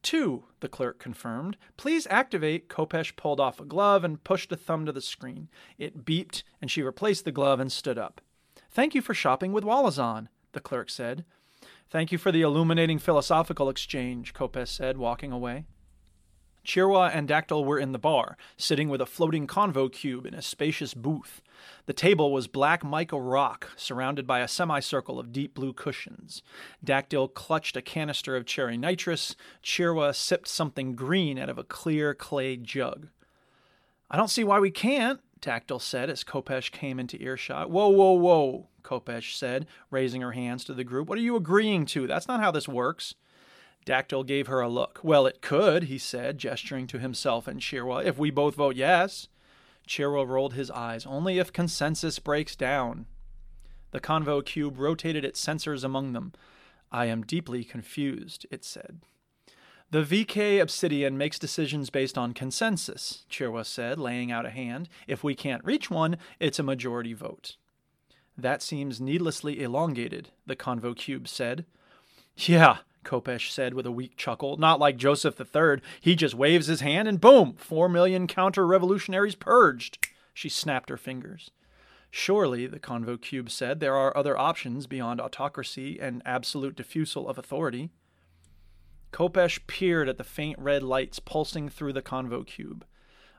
Two, 0.02 0.44
the 0.61 0.68
clerk 0.68 0.99
confirmed. 0.99 1.56
Please 1.76 2.06
activate. 2.11 2.68
Khopesh 2.68 3.16
pulled 3.16 3.40
off 3.40 3.61
a 3.61 3.64
glove 3.64 4.04
and 4.04 4.23
pushed 4.23 4.52
a 4.52 4.56
thumb 4.56 4.85
to 4.85 4.92
the 4.92 5.00
screen. 5.00 5.49
It 5.78 6.04
beeped, 6.04 6.42
and 6.61 6.71
she 6.71 6.83
replaced 6.83 7.25
the 7.25 7.33
glove 7.33 7.61
and 7.61 7.73
stood 7.73 7.97
up. 7.97 8.21
Thank 8.71 8.94
you 8.94 9.00
for 9.00 9.14
shopping 9.14 9.52
with 9.52 9.64
Wallazon, 9.64 10.28
the 10.54 10.61
clerk 10.61 10.90
said. 10.90 11.25
Thank 11.90 12.11
you 12.11 12.18
for 12.18 12.32
the 12.32 12.42
illuminating 12.42 12.99
philosophical 12.99 13.68
exchange, 13.68 14.32
Khopesh 14.32 14.68
said, 14.68 14.96
walking 14.96 15.30
away. 15.30 15.66
Chirwa 16.64 17.11
and 17.14 17.28
Dactyl 17.28 17.64
were 17.64 17.78
in 17.78 17.92
the 17.92 17.99
bar, 17.99 18.37
sitting 18.56 18.88
with 18.88 19.00
a 19.00 19.06
floating 19.06 19.46
convo 19.46 19.92
cube 19.92 20.25
in 20.25 20.34
a 20.34 20.40
spacious 20.40 20.94
booth. 20.94 21.42
The 21.87 21.92
table 21.92 22.32
was 22.32 22.46
black 22.46 22.82
mica 22.82 23.20
rock, 23.20 23.70
surrounded 23.76 24.26
by 24.26 24.40
a 24.40 24.49
semicircle 24.49 25.18
of 25.18 25.30
deep 25.30 25.54
blue 25.54 25.75
cushions. 25.75 26.42
Dactyl 26.82 27.28
clutched 27.28 27.76
a 27.76 27.82
canister 27.82 28.34
of 28.34 28.46
cherry 28.46 28.78
nitrous. 28.78 29.37
Chirwa 29.62 30.14
sipped 30.14 30.49
something 30.49 30.94
green 30.94 31.38
out 31.38 31.50
of 31.50 31.58
a 31.58 31.64
clear 31.64 32.14
clay 32.14 32.56
jug. 32.56 33.08
I 34.11 34.16
don't 34.16 34.30
see 34.30 34.44
why 34.44 34.58
we 34.58 34.70
can't, 34.70 35.20
Dactyl 35.40 35.80
said 35.80 36.08
as 36.08 36.25
Khopesh 36.25 36.70
came 36.70 36.99
into 36.99 37.23
earshot. 37.23 37.70
Whoa, 37.70 37.88
whoa, 37.88 38.12
whoa, 38.12 38.68
Khopesh 38.85 39.35
said, 39.35 39.67
raising 39.91 40.21
her 40.21 40.33
hands 40.33 40.64
to 40.64 40.75
the 40.75 40.85
group. 40.85 41.09
What 41.09 41.19
are 41.19 41.23
you 41.23 41.37
agreeing 41.37 41.87
to? 41.87 42.07
That's 42.07 42.29
not 42.29 42.41
how 42.41 42.50
this 42.50 42.69
works. 42.69 43.14
Dactyl 43.85 44.25
gave 44.25 44.47
her 44.47 44.61
a 44.61 44.69
look. 44.69 45.00
Well, 45.03 45.26
it 45.26 45.43
could, 45.43 45.85
he 45.85 45.99
said, 45.99 46.38
gesturing 46.38 46.87
to 46.88 46.99
himself 46.99 47.47
and 47.47 47.61
Chirwa, 47.61 48.05
if 48.05 48.19
we 48.19 48.31
both 48.31 48.55
vote 48.55 48.76
yes. 48.76 49.29
Chirwa 49.87 50.26
rolled 50.26 50.55
his 50.55 50.71
eyes. 50.71 51.05
Only 51.05 51.38
if 51.38 51.53
consensus 51.53 52.19
breaks 52.19 52.57
down. 52.57 53.07
The 53.91 54.00
convo 54.00 54.45
cube 54.45 54.79
rotated 54.79 55.25
its 55.25 55.45
sensors 55.45 55.85
among 55.85 56.12
them. 56.12 56.33
I 56.91 57.07
am 57.07 57.23
deeply 57.23 57.64
confused, 57.64 58.47
it 58.50 58.64
said. 58.64 59.00
The 59.91 60.03
VK 60.03 60.61
Obsidian 60.61 61.17
makes 61.17 61.38
decisions 61.38 61.91
based 61.91 62.19
on 62.19 62.33
consensus, 62.33 63.26
Chirwa 63.31 63.64
said, 63.64 63.99
laying 63.99 64.33
out 64.33 64.47
a 64.47 64.50
hand. 64.50 64.88
If 65.07 65.23
we 65.23 65.35
can't 65.35 65.64
reach 65.64 65.91
one, 65.91 66.17
it's 66.41 66.59
a 66.59 66.64
majority 66.64 67.12
vote. 67.12 67.57
That 68.37 68.62
seems 68.62 69.00
needlessly 69.00 69.62
elongated, 69.62 70.31
the 70.47 70.57
convo 70.57 70.97
cube 70.97 71.29
said. 71.29 71.67
Yeah, 72.37 72.79
Khopesh 73.05 73.50
said 73.50 73.75
with 73.75 73.87
a 73.87 73.93
weak 73.93 74.17
chuckle. 74.17 74.57
Not 74.57 74.81
like 74.81 74.97
Joseph 74.97 75.41
III. 75.41 75.81
He 76.00 76.17
just 76.17 76.35
waves 76.35 76.67
his 76.67 76.81
hand 76.81 77.07
and 77.07 77.21
boom, 77.21 77.55
four 77.57 77.88
million 77.88 78.26
counter 78.26 78.67
revolutionaries 78.67 79.37
purged. 79.37 80.09
She 80.33 80.49
snapped 80.49 80.88
her 80.91 80.97
fingers. 80.97 81.50
Surely, 82.11 82.67
the 82.67 82.79
Convo 82.79 83.21
Cube 83.21 83.50
said, 83.50 83.81
there 83.81 83.97
are 83.97 84.17
other 84.17 84.38
options 84.38 84.87
beyond 84.87 85.21
autocracy 85.21 85.99
and 86.00 86.23
absolute 86.25 86.76
diffusal 86.76 87.29
of 87.29 87.38
authority. 87.38 87.91
Khopesh 89.12 89.67
peered 89.67 90.09
at 90.09 90.19
the 90.19 90.25
faint 90.25 90.59
red 90.59 90.83
lights 90.83 91.19
pulsing 91.19 91.69
through 91.69 91.93
the 91.93 92.03
Convo 92.03 92.47
Cube. 92.47 92.85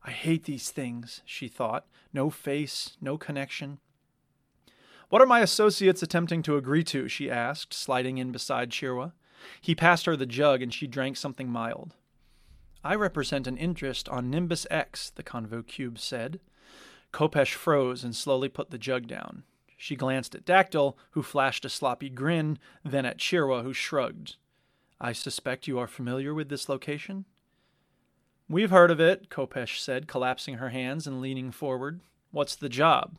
I 0.04 0.12
hate 0.12 0.44
these 0.44 0.72
things, 0.72 1.22
she 1.26 1.48
thought. 1.48 1.86
No 2.14 2.30
face, 2.30 2.98
no 3.02 3.18
connection. 3.18 3.80
What 5.16 5.22
are 5.22 5.28
my 5.28 5.40
associates 5.40 6.04
attempting 6.04 6.42
to 6.42 6.58
agree 6.58 6.84
to? 6.84 7.08
she 7.08 7.32
asked, 7.32 7.74
sliding 7.74 8.18
in 8.18 8.34
beside 8.34 8.70
Chirwa. 8.70 9.14
He 9.62 9.74
passed 9.74 10.08
her 10.08 10.18
the 10.18 10.26
jug 10.26 10.62
and 10.62 10.74
she 10.74 10.88
drank 10.88 11.16
something 11.16 11.50
mild. 11.50 11.96
I 12.84 12.96
represent 12.96 13.48
an 13.48 13.56
interest 13.56 14.10
on 14.10 14.30
Nimbus 14.30 14.68
X, 14.70 15.12
the 15.12 15.24
Convo 15.24 15.66
Cube 15.66 16.00
said. 16.00 16.42
Khopesh 17.14 17.54
froze 17.54 18.04
and 18.04 18.14
slowly 18.14 18.50
put 18.50 18.72
the 18.72 18.78
jug 18.78 19.08
down. 19.08 19.44
She 19.78 19.96
glanced 19.96 20.36
at 20.36 20.44
Dactyl, 20.44 20.98
who 21.12 21.24
flashed 21.24 21.64
a 21.64 21.70
sloppy 21.70 22.10
grin, 22.10 22.60
then 22.84 23.06
at 23.06 23.18
Chirwa, 23.18 23.64
who 23.64 23.72
shrugged. 23.72 24.36
I 25.00 25.14
suspect 25.14 25.66
you 25.66 25.80
are 25.80 25.88
familiar 25.88 26.34
with 26.34 26.50
this 26.50 26.68
location? 26.68 27.24
We've 28.50 28.70
heard 28.70 28.92
of 28.92 29.00
it, 29.00 29.30
Khopesh 29.30 29.80
said, 29.80 30.10
collapsing 30.10 30.56
her 30.56 30.72
hands 30.72 31.08
and 31.08 31.22
leaning 31.22 31.52
forward. 31.52 32.02
What's 32.32 32.58
the 32.58 32.68
job? 32.68 33.16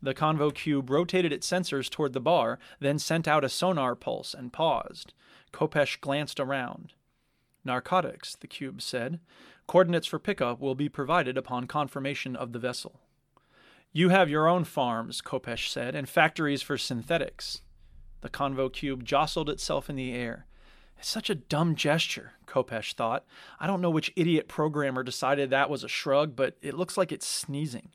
The 0.00 0.14
Convo 0.14 0.54
Cube 0.54 0.90
rotated 0.90 1.32
its 1.32 1.50
sensors 1.50 1.90
toward 1.90 2.12
the 2.12 2.20
bar, 2.20 2.58
then 2.80 2.98
sent 2.98 3.26
out 3.26 3.44
a 3.44 3.48
sonar 3.48 3.96
pulse 3.96 4.32
and 4.34 4.52
paused. 4.52 5.12
Khopesh 5.52 6.00
glanced 6.00 6.38
around. 6.38 6.92
Narcotics, 7.64 8.36
the 8.36 8.46
cube 8.46 8.80
said. 8.80 9.18
Coordinates 9.66 10.06
for 10.06 10.18
pickup 10.18 10.60
will 10.60 10.74
be 10.74 10.88
provided 10.88 11.36
upon 11.36 11.66
confirmation 11.66 12.36
of 12.36 12.52
the 12.52 12.58
vessel. 12.58 13.00
You 13.92 14.10
have 14.10 14.30
your 14.30 14.46
own 14.46 14.64
farms, 14.64 15.20
Khopesh 15.20 15.68
said, 15.68 15.94
and 15.94 16.08
factories 16.08 16.62
for 16.62 16.78
synthetics. 16.78 17.62
The 18.20 18.28
Convo 18.28 18.72
cube 18.72 19.04
jostled 19.04 19.50
itself 19.50 19.90
in 19.90 19.96
the 19.96 20.12
air. 20.12 20.46
It's 20.98 21.08
such 21.08 21.30
a 21.30 21.34
dumb 21.34 21.74
gesture, 21.74 22.32
Khopesh 22.46 22.94
thought. 22.94 23.24
I 23.60 23.66
don't 23.66 23.80
know 23.80 23.90
which 23.90 24.12
idiot 24.16 24.48
programmer 24.48 25.02
decided 25.02 25.50
that 25.50 25.70
was 25.70 25.84
a 25.84 25.88
shrug, 25.88 26.34
but 26.34 26.56
it 26.60 26.74
looks 26.74 26.96
like 26.96 27.12
it's 27.12 27.26
sneezing. 27.26 27.90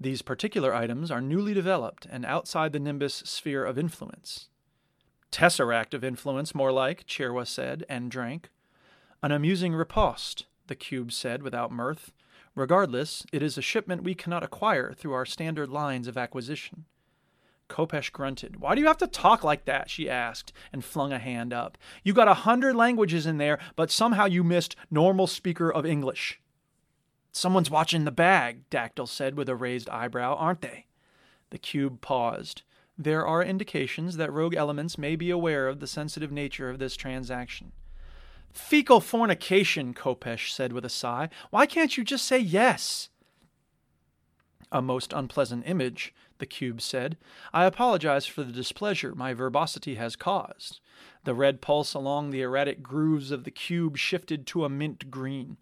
These 0.00 0.22
particular 0.22 0.74
items 0.74 1.10
are 1.10 1.20
newly 1.20 1.54
developed 1.54 2.06
and 2.10 2.24
outside 2.24 2.72
the 2.72 2.78
Nimbus 2.78 3.14
sphere 3.26 3.64
of 3.64 3.78
influence. 3.78 4.48
Tesseract 5.32 5.92
of 5.92 6.04
influence, 6.04 6.54
more 6.54 6.72
like, 6.72 7.06
Chirwa 7.06 7.46
said, 7.46 7.84
and 7.88 8.10
drank. 8.10 8.50
An 9.22 9.32
amusing 9.32 9.74
riposte, 9.74 10.46
the 10.68 10.76
cube 10.76 11.12
said 11.12 11.42
without 11.42 11.72
mirth. 11.72 12.12
Regardless, 12.54 13.26
it 13.32 13.42
is 13.42 13.58
a 13.58 13.62
shipment 13.62 14.04
we 14.04 14.14
cannot 14.14 14.44
acquire 14.44 14.92
through 14.92 15.12
our 15.12 15.26
standard 15.26 15.68
lines 15.68 16.06
of 16.06 16.16
acquisition. 16.16 16.84
Khopesh 17.68 18.12
grunted. 18.12 18.60
Why 18.60 18.74
do 18.74 18.80
you 18.80 18.86
have 18.86 18.96
to 18.98 19.06
talk 19.06 19.44
like 19.44 19.64
that? 19.66 19.90
she 19.90 20.08
asked, 20.08 20.52
and 20.72 20.84
flung 20.84 21.12
a 21.12 21.18
hand 21.18 21.52
up. 21.52 21.76
You 22.02 22.14
got 22.14 22.28
a 22.28 22.34
hundred 22.34 22.74
languages 22.74 23.26
in 23.26 23.38
there, 23.38 23.58
but 23.76 23.90
somehow 23.90 24.24
you 24.24 24.42
missed 24.42 24.76
normal 24.90 25.26
speaker 25.26 25.70
of 25.70 25.84
English. 25.84 26.40
Someone's 27.32 27.70
watching 27.70 28.04
the 28.04 28.10
bag, 28.10 28.68
Dactyl 28.70 29.06
said 29.06 29.36
with 29.36 29.48
a 29.48 29.56
raised 29.56 29.88
eyebrow, 29.90 30.34
aren't 30.34 30.62
they? 30.62 30.86
The 31.50 31.58
cube 31.58 32.00
paused. 32.00 32.62
There 32.96 33.26
are 33.26 33.42
indications 33.44 34.16
that 34.16 34.32
rogue 34.32 34.54
elements 34.54 34.98
may 34.98 35.14
be 35.14 35.30
aware 35.30 35.68
of 35.68 35.78
the 35.78 35.86
sensitive 35.86 36.32
nature 36.32 36.68
of 36.68 36.78
this 36.78 36.96
transaction. 36.96 37.72
Fecal 38.52 39.00
fornication, 39.00 39.94
Khopesh 39.94 40.50
said 40.50 40.72
with 40.72 40.84
a 40.84 40.88
sigh. 40.88 41.28
Why 41.50 41.66
can't 41.66 41.96
you 41.96 42.02
just 42.02 42.26
say 42.26 42.38
yes? 42.38 43.08
A 44.72 44.82
most 44.82 45.12
unpleasant 45.12 45.64
image, 45.66 46.12
the 46.38 46.46
cube 46.46 46.80
said. 46.80 47.16
I 47.52 47.64
apologize 47.64 48.26
for 48.26 48.42
the 48.42 48.52
displeasure 48.52 49.14
my 49.14 49.32
verbosity 49.32 49.94
has 49.94 50.16
caused. 50.16 50.80
The 51.24 51.34
red 51.34 51.60
pulse 51.60 51.94
along 51.94 52.30
the 52.30 52.42
erratic 52.42 52.82
grooves 52.82 53.30
of 53.30 53.44
the 53.44 53.50
cube 53.50 53.96
shifted 53.96 54.46
to 54.48 54.64
a 54.64 54.68
mint 54.68 55.10
green. 55.10 55.56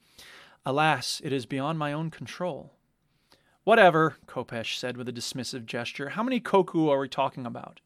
Alas, 0.69 1.23
it 1.23 1.33
is 1.33 1.47
beyond 1.47 1.79
my 1.79 1.93
own 1.93 2.11
control. 2.11 2.73
Whatever, 3.63 4.17
Khopesh 4.27 4.77
said 4.77 4.97
with 4.97 5.09
a 5.09 5.13
dismissive 5.13 5.65
gesture. 5.65 6.11
How 6.11 6.25
many 6.25 6.41
koku 6.41 6.89
are 6.89 6.99
we 6.99 7.09
talking 7.09 7.47
about? 7.47 7.81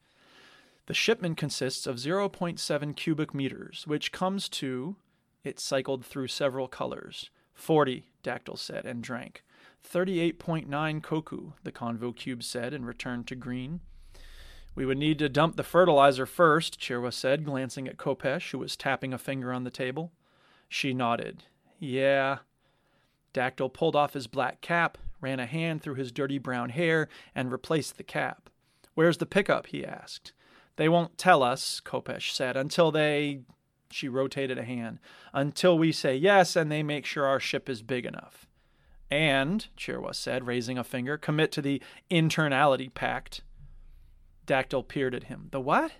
The 0.87 0.95
shipment 0.95 1.37
consists 1.37 1.85
of 1.85 1.97
0.7 1.97 2.95
cubic 2.95 3.35
meters, 3.35 3.83
which 3.85 4.11
comes 4.11 4.49
to. 4.49 4.95
It 5.43 5.59
cycled 5.59 6.03
through 6.03 6.29
several 6.29 6.67
colors. 6.67 7.29
40, 7.53 8.09
Dactyl 8.23 8.57
said, 8.57 8.85
and 8.85 9.03
drank. 9.03 9.43
38.9 9.87 11.03
koku, 11.03 11.51
the 11.63 11.71
Convo 11.71 12.15
Cube 12.15 12.41
said, 12.41 12.73
and 12.73 12.87
returned 12.87 13.27
to 13.27 13.35
green. 13.35 13.81
We 14.73 14.87
would 14.87 14.97
need 14.97 15.19
to 15.19 15.29
dump 15.29 15.55
the 15.55 15.63
fertilizer 15.63 16.25
first, 16.25 16.79
Chirwa 16.79 17.13
said, 17.13 17.45
glancing 17.45 17.87
at 17.87 17.97
Khopesh, 17.97 18.51
who 18.51 18.57
was 18.57 18.75
tapping 18.75 19.13
a 19.13 19.19
finger 19.19 19.53
on 19.53 19.65
the 19.65 19.69
table. 19.69 20.11
She 20.67 20.95
nodded. 20.95 21.43
Yeah. 21.77 22.39
Dactyl 23.33 23.73
pulled 23.73 23.95
off 23.95 24.13
his 24.13 24.27
black 24.27 24.61
cap, 24.61 24.97
ran 25.19 25.39
a 25.39 25.45
hand 25.45 25.81
through 25.81 25.95
his 25.95 26.11
dirty 26.11 26.37
brown 26.37 26.69
hair, 26.69 27.07
and 27.33 27.51
replaced 27.51 27.97
the 27.97 28.03
cap. 28.03 28.49
Where's 28.93 29.17
the 29.17 29.25
pickup? 29.25 29.67
he 29.67 29.85
asked. 29.85 30.33
They 30.75 30.89
won't 30.89 31.17
tell 31.17 31.43
us, 31.43 31.81
Khopesh 31.83 32.31
said, 32.31 32.57
until 32.57 32.91
they. 32.91 33.41
She 33.91 34.07
rotated 34.07 34.57
a 34.57 34.63
hand. 34.63 34.99
Until 35.33 35.77
we 35.77 35.91
say 35.91 36.15
yes 36.15 36.55
and 36.55 36.71
they 36.71 36.81
make 36.81 37.05
sure 37.05 37.25
our 37.25 37.39
ship 37.39 37.69
is 37.69 37.81
big 37.81 38.05
enough. 38.05 38.47
And, 39.09 39.67
Chirwa 39.77 40.15
said, 40.15 40.47
raising 40.47 40.77
a 40.77 40.83
finger, 40.85 41.17
commit 41.17 41.51
to 41.51 41.61
the 41.61 41.81
internality 42.09 42.91
pact. 42.93 43.41
Dactyl 44.47 44.87
peered 44.87 45.13
at 45.13 45.25
him. 45.25 45.49
The 45.51 45.59
what? 45.59 45.91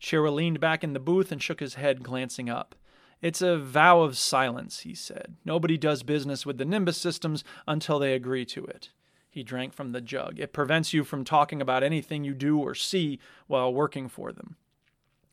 Chirwa 0.00 0.32
leaned 0.32 0.60
back 0.60 0.82
in 0.82 0.94
the 0.94 0.98
booth 0.98 1.30
and 1.30 1.42
shook 1.42 1.60
his 1.60 1.74
head, 1.74 2.02
glancing 2.02 2.48
up. 2.48 2.74
It's 3.22 3.42
a 3.42 3.58
vow 3.58 4.00
of 4.00 4.16
silence, 4.16 4.80
he 4.80 4.94
said. 4.94 5.36
Nobody 5.44 5.76
does 5.76 6.02
business 6.02 6.46
with 6.46 6.58
the 6.58 6.64
Nimbus 6.64 6.96
systems 6.96 7.44
until 7.66 7.98
they 7.98 8.14
agree 8.14 8.46
to 8.46 8.64
it. 8.64 8.90
He 9.28 9.42
drank 9.42 9.74
from 9.74 9.92
the 9.92 10.00
jug. 10.00 10.40
It 10.40 10.52
prevents 10.52 10.92
you 10.92 11.04
from 11.04 11.24
talking 11.24 11.60
about 11.60 11.82
anything 11.82 12.24
you 12.24 12.34
do 12.34 12.58
or 12.58 12.74
see 12.74 13.20
while 13.46 13.72
working 13.72 14.08
for 14.08 14.32
them. 14.32 14.56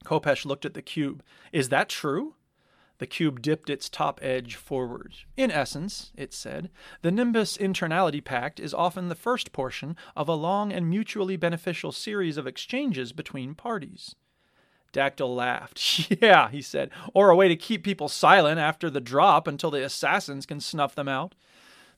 Khopesh 0.04 0.46
looked 0.46 0.66
at 0.66 0.74
the 0.74 0.82
cube. 0.82 1.24
Is 1.52 1.70
that 1.70 1.90
true? 1.90 2.36
The 3.00 3.08
cube 3.08 3.42
dipped 3.42 3.70
its 3.70 3.90
top 3.90 4.20
edge 4.24 4.56
forward. 4.56 5.14
In 5.36 5.52
essence, 5.52 6.12
it 6.16 6.34
said, 6.34 6.70
the 7.02 7.12
Nimbus 7.12 7.58
Internality 7.58 8.24
Pact 8.24 8.60
is 8.60 8.74
often 8.74 9.08
the 9.08 9.16
first 9.16 9.52
portion 9.52 9.96
of 10.16 10.28
a 10.28 10.34
long 10.34 10.74
and 10.74 10.90
mutually 10.90 11.38
beneficial 11.38 11.92
series 11.92 12.38
of 12.38 12.48
exchanges 12.48 13.14
between 13.14 13.54
parties. 13.54 14.16
Dactyl 14.98 15.36
laughed. 15.36 16.12
Yeah, 16.22 16.50
he 16.50 16.62
said, 16.62 16.90
or 17.14 17.30
a 17.30 17.36
way 17.36 17.48
to 17.48 17.56
keep 17.56 17.84
people 17.84 18.08
silent 18.08 18.60
after 18.60 18.90
the 18.90 19.00
drop 19.00 19.48
until 19.48 19.70
the 19.70 19.84
assassins 19.84 20.46
can 20.48 20.60
snuff 20.60 20.96
them 20.96 21.08
out. 21.08 21.36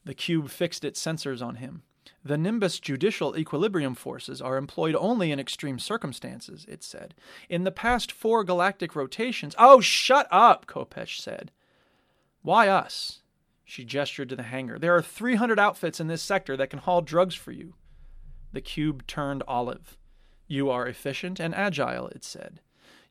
The 0.04 0.14
cube 0.14 0.50
fixed 0.50 0.84
its 0.84 1.02
sensors 1.02 1.42
on 1.42 1.56
him. 1.56 1.84
The 2.24 2.38
Nimbus 2.38 2.80
judicial 2.80 3.38
equilibrium 3.38 3.96
forces 3.96 4.42
are 4.42 4.58
employed 4.58 4.96
only 4.96 5.32
in 5.32 5.40
extreme 5.40 5.80
circumstances, 5.80 6.66
it 6.68 6.84
said. 6.84 7.16
In 7.48 7.64
the 7.64 7.72
past 7.72 8.12
four 8.12 8.44
galactic 8.44 8.96
rotations. 8.96 9.56
Oh, 9.58 9.80
shut 9.80 10.28
up, 10.30 10.66
Khopesh 10.66 11.22
said. 11.22 11.52
Why 12.42 12.68
us? 12.68 13.22
She 13.64 13.86
gestured 13.86 14.30
to 14.30 14.36
the 14.36 14.44
hangar. 14.44 14.78
There 14.78 14.96
are 14.96 15.02
300 15.02 15.60
outfits 15.60 16.02
in 16.02 16.08
this 16.08 16.22
sector 16.22 16.58
that 16.58 16.70
can 16.70 16.80
haul 16.80 17.02
drugs 17.02 17.36
for 17.36 17.54
you. 17.54 17.76
The 18.52 18.62
cube 18.62 19.08
turned 19.08 19.44
olive. 19.48 19.98
You 20.48 20.70
are 20.70 20.88
efficient 20.88 21.40
and 21.40 21.56
agile, 21.56 22.08
it 22.08 22.24
said. 22.26 22.60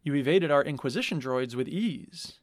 You 0.03 0.15
evaded 0.15 0.51
our 0.51 0.63
Inquisition 0.63 1.21
droids 1.21 1.55
with 1.55 1.69
ease. 1.69 2.41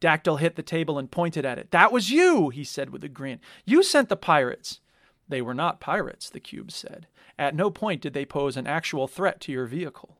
Dactyl 0.00 0.40
hit 0.40 0.56
the 0.56 0.62
table 0.62 0.98
and 0.98 1.10
pointed 1.10 1.44
at 1.44 1.58
it. 1.58 1.70
That 1.70 1.92
was 1.92 2.10
you, 2.10 2.50
he 2.50 2.64
said 2.64 2.90
with 2.90 3.04
a 3.04 3.08
grin. 3.08 3.40
You 3.64 3.82
sent 3.82 4.08
the 4.08 4.16
pirates. 4.16 4.80
They 5.28 5.40
were 5.40 5.54
not 5.54 5.80
pirates, 5.80 6.28
the 6.28 6.40
cube 6.40 6.70
said. 6.70 7.06
At 7.38 7.54
no 7.54 7.70
point 7.70 8.02
did 8.02 8.12
they 8.12 8.26
pose 8.26 8.56
an 8.56 8.66
actual 8.66 9.08
threat 9.08 9.40
to 9.42 9.52
your 9.52 9.66
vehicle. 9.66 10.18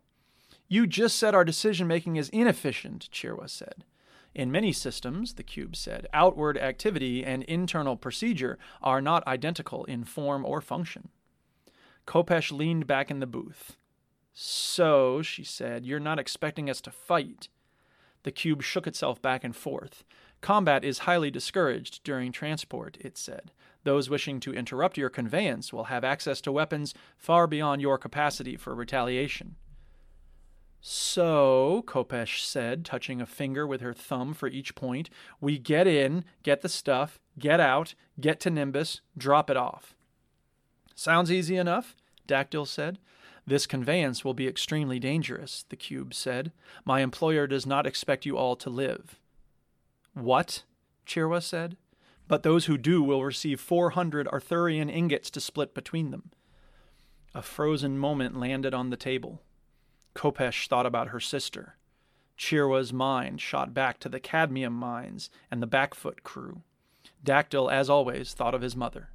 You 0.69 0.87
just 0.87 1.19
said 1.19 1.35
our 1.35 1.45
decision 1.45 1.87
making 1.87 2.17
is 2.17 2.31
inefficient, 2.31 3.09
Chirwa 3.13 3.49
said. 3.49 3.85
In 4.35 4.51
many 4.51 4.73
systems, 4.73 5.35
the 5.35 5.43
cube 5.45 5.77
said, 5.77 6.09
outward 6.13 6.59
activity 6.59 7.25
and 7.25 7.45
internal 7.45 7.97
procedure 7.97 8.59
are 8.83 9.01
not 9.01 9.27
identical 9.27 9.85
in 9.85 10.05
form 10.05 10.45
or 10.45 10.61
function. 10.61 11.11
Khopesh 12.07 12.51
leaned 12.51 12.87
back 12.87 13.11
in 13.11 13.21
the 13.21 13.27
booth. 13.27 13.77
So, 14.37 15.23
she 15.23 15.45
said, 15.45 15.87
you're 15.87 16.01
not 16.01 16.19
expecting 16.19 16.69
us 16.69 16.81
to 16.83 16.91
fight. 16.91 17.49
The 18.25 18.33
cube 18.33 18.63
shook 18.63 18.87
itself 18.87 19.23
back 19.23 19.45
and 19.45 19.55
forth. 19.55 20.05
Combat 20.41 20.85
is 20.85 21.01
highly 21.01 21.31
discouraged 21.31 22.03
during 22.03 22.33
transport, 22.33 22.99
it 23.01 23.17
said. 23.17 23.53
Those 23.85 24.11
wishing 24.11 24.41
to 24.41 24.53
interrupt 24.53 24.99
your 24.99 25.09
conveyance 25.09 25.73
will 25.73 25.85
have 25.85 26.03
access 26.03 26.41
to 26.43 26.53
weapons 26.53 26.95
far 27.17 27.47
beyond 27.47 27.81
your 27.81 27.97
capacity 27.97 28.57
for 28.57 28.75
retaliation. 28.75 29.55
So, 30.81 31.85
Khopesh 31.87 32.45
said, 32.45 32.85
touching 32.85 33.21
a 33.21 33.27
finger 33.27 33.67
with 33.67 33.81
her 33.81 33.95
thumb 33.95 34.35
for 34.35 34.49
each 34.49 34.75
point, 34.75 35.09
we 35.41 35.59
get 35.59 35.87
in, 35.87 36.25
get 36.43 36.61
the 36.61 36.69
stuff, 36.69 37.19
get 37.39 37.61
out, 37.61 37.95
get 38.21 38.41
to 38.41 38.51
Nimbus, 38.51 39.01
drop 39.17 39.49
it 39.49 39.57
off. 39.57 39.95
Sounds 40.95 41.33
easy 41.33 41.57
enough, 41.57 41.97
Dactyl 42.29 42.67
said. 42.67 42.99
This 43.47 43.67
conveyance 43.67 44.25
will 44.25 44.35
be 44.35 44.49
extremely 44.49 44.99
dangerous, 44.99 45.65
the 45.69 45.77
cube 45.77 46.15
said. 46.15 46.53
My 46.85 47.01
employer 47.01 47.47
does 47.47 47.67
not 47.67 47.87
expect 47.87 48.25
you 48.25 48.37
all 48.37 48.57
to 48.57 48.71
live. 48.71 49.19
What? 50.15 50.63
Chirwa 51.07 51.43
said 51.43 51.77
but 52.27 52.43
those 52.43 52.67
who 52.67 52.79
do 52.79 53.03
will 53.03 53.25
receive 53.25 53.61
400 53.61 54.29
Arthurian 54.29 54.89
ingots 54.89 55.31
to 55.31 55.41
split 55.41 55.75
between 55.75 56.11
them. 56.11 56.31
A 57.35 57.43
frozen 57.43 57.99
moment 57.99 58.39
landed 58.39 58.73
on 58.73 58.91
the 58.91 58.97
table. 58.97 59.43
Khopesh 60.15 60.69
thought 60.69 60.87
about 60.87 61.09
her 61.09 61.21
sister. 61.21 61.77
Chirwa's 62.39 62.93
mind 62.93 63.41
shot 63.41 63.75
back 63.75 63.99
to 64.01 64.09
the 64.09 64.21
cadmium 64.21 64.73
mines 64.73 65.31
and 65.51 65.63
the 65.63 65.67
Backfoot 65.67 66.23
crew. 66.23 66.63
Dactyl, 67.23 67.71
as 67.71 67.91
always, 67.91 68.33
thought 68.33 68.55
of 68.55 68.63
his 68.63 68.77
mother. 68.77 69.11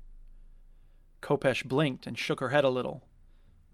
Khopesh 1.22 1.66
blinked 1.66 2.06
and 2.06 2.18
shook 2.18 2.40
her 2.40 2.50
head 2.50 2.64
a 2.64 2.70
little. 2.70 3.04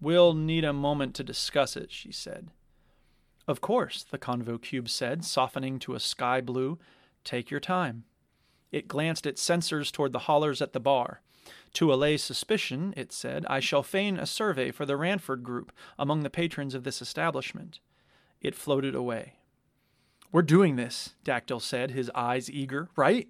We'll 0.00 0.34
need 0.34 0.64
a 0.64 0.72
moment 0.72 1.14
to 1.16 1.24
discuss 1.24 1.76
it, 1.76 1.90
she 1.90 2.12
said. 2.12 2.48
Of 3.48 3.60
course, 3.60 4.02
the 4.02 4.18
Convo 4.18 4.60
Cube 4.60 4.88
said, 4.88 5.24
softening 5.24 5.78
to 5.80 5.94
a 5.94 6.00
sky 6.00 6.40
blue. 6.40 6.78
Take 7.24 7.50
your 7.50 7.60
time. 7.60 8.04
It 8.72 8.88
glanced 8.88 9.26
its 9.26 9.46
sensors 9.46 9.92
toward 9.92 10.12
the 10.12 10.20
haulers 10.20 10.60
at 10.60 10.72
the 10.72 10.80
bar. 10.80 11.22
To 11.74 11.92
allay 11.92 12.16
suspicion, 12.16 12.92
it 12.96 13.12
said, 13.12 13.46
I 13.48 13.60
shall 13.60 13.82
feign 13.82 14.18
a 14.18 14.26
survey 14.26 14.70
for 14.70 14.84
the 14.84 14.96
Ranford 14.96 15.42
group 15.42 15.72
among 15.98 16.22
the 16.22 16.30
patrons 16.30 16.74
of 16.74 16.84
this 16.84 17.00
establishment. 17.00 17.78
It 18.40 18.54
floated 18.54 18.94
away. 18.94 19.34
We're 20.32 20.42
doing 20.42 20.76
this, 20.76 21.14
Dactyl 21.24 21.62
said, 21.62 21.92
his 21.92 22.10
eyes 22.14 22.50
eager, 22.50 22.90
right? 22.96 23.28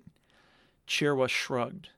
Chirwa 0.88 1.28
shrugged. 1.28 1.90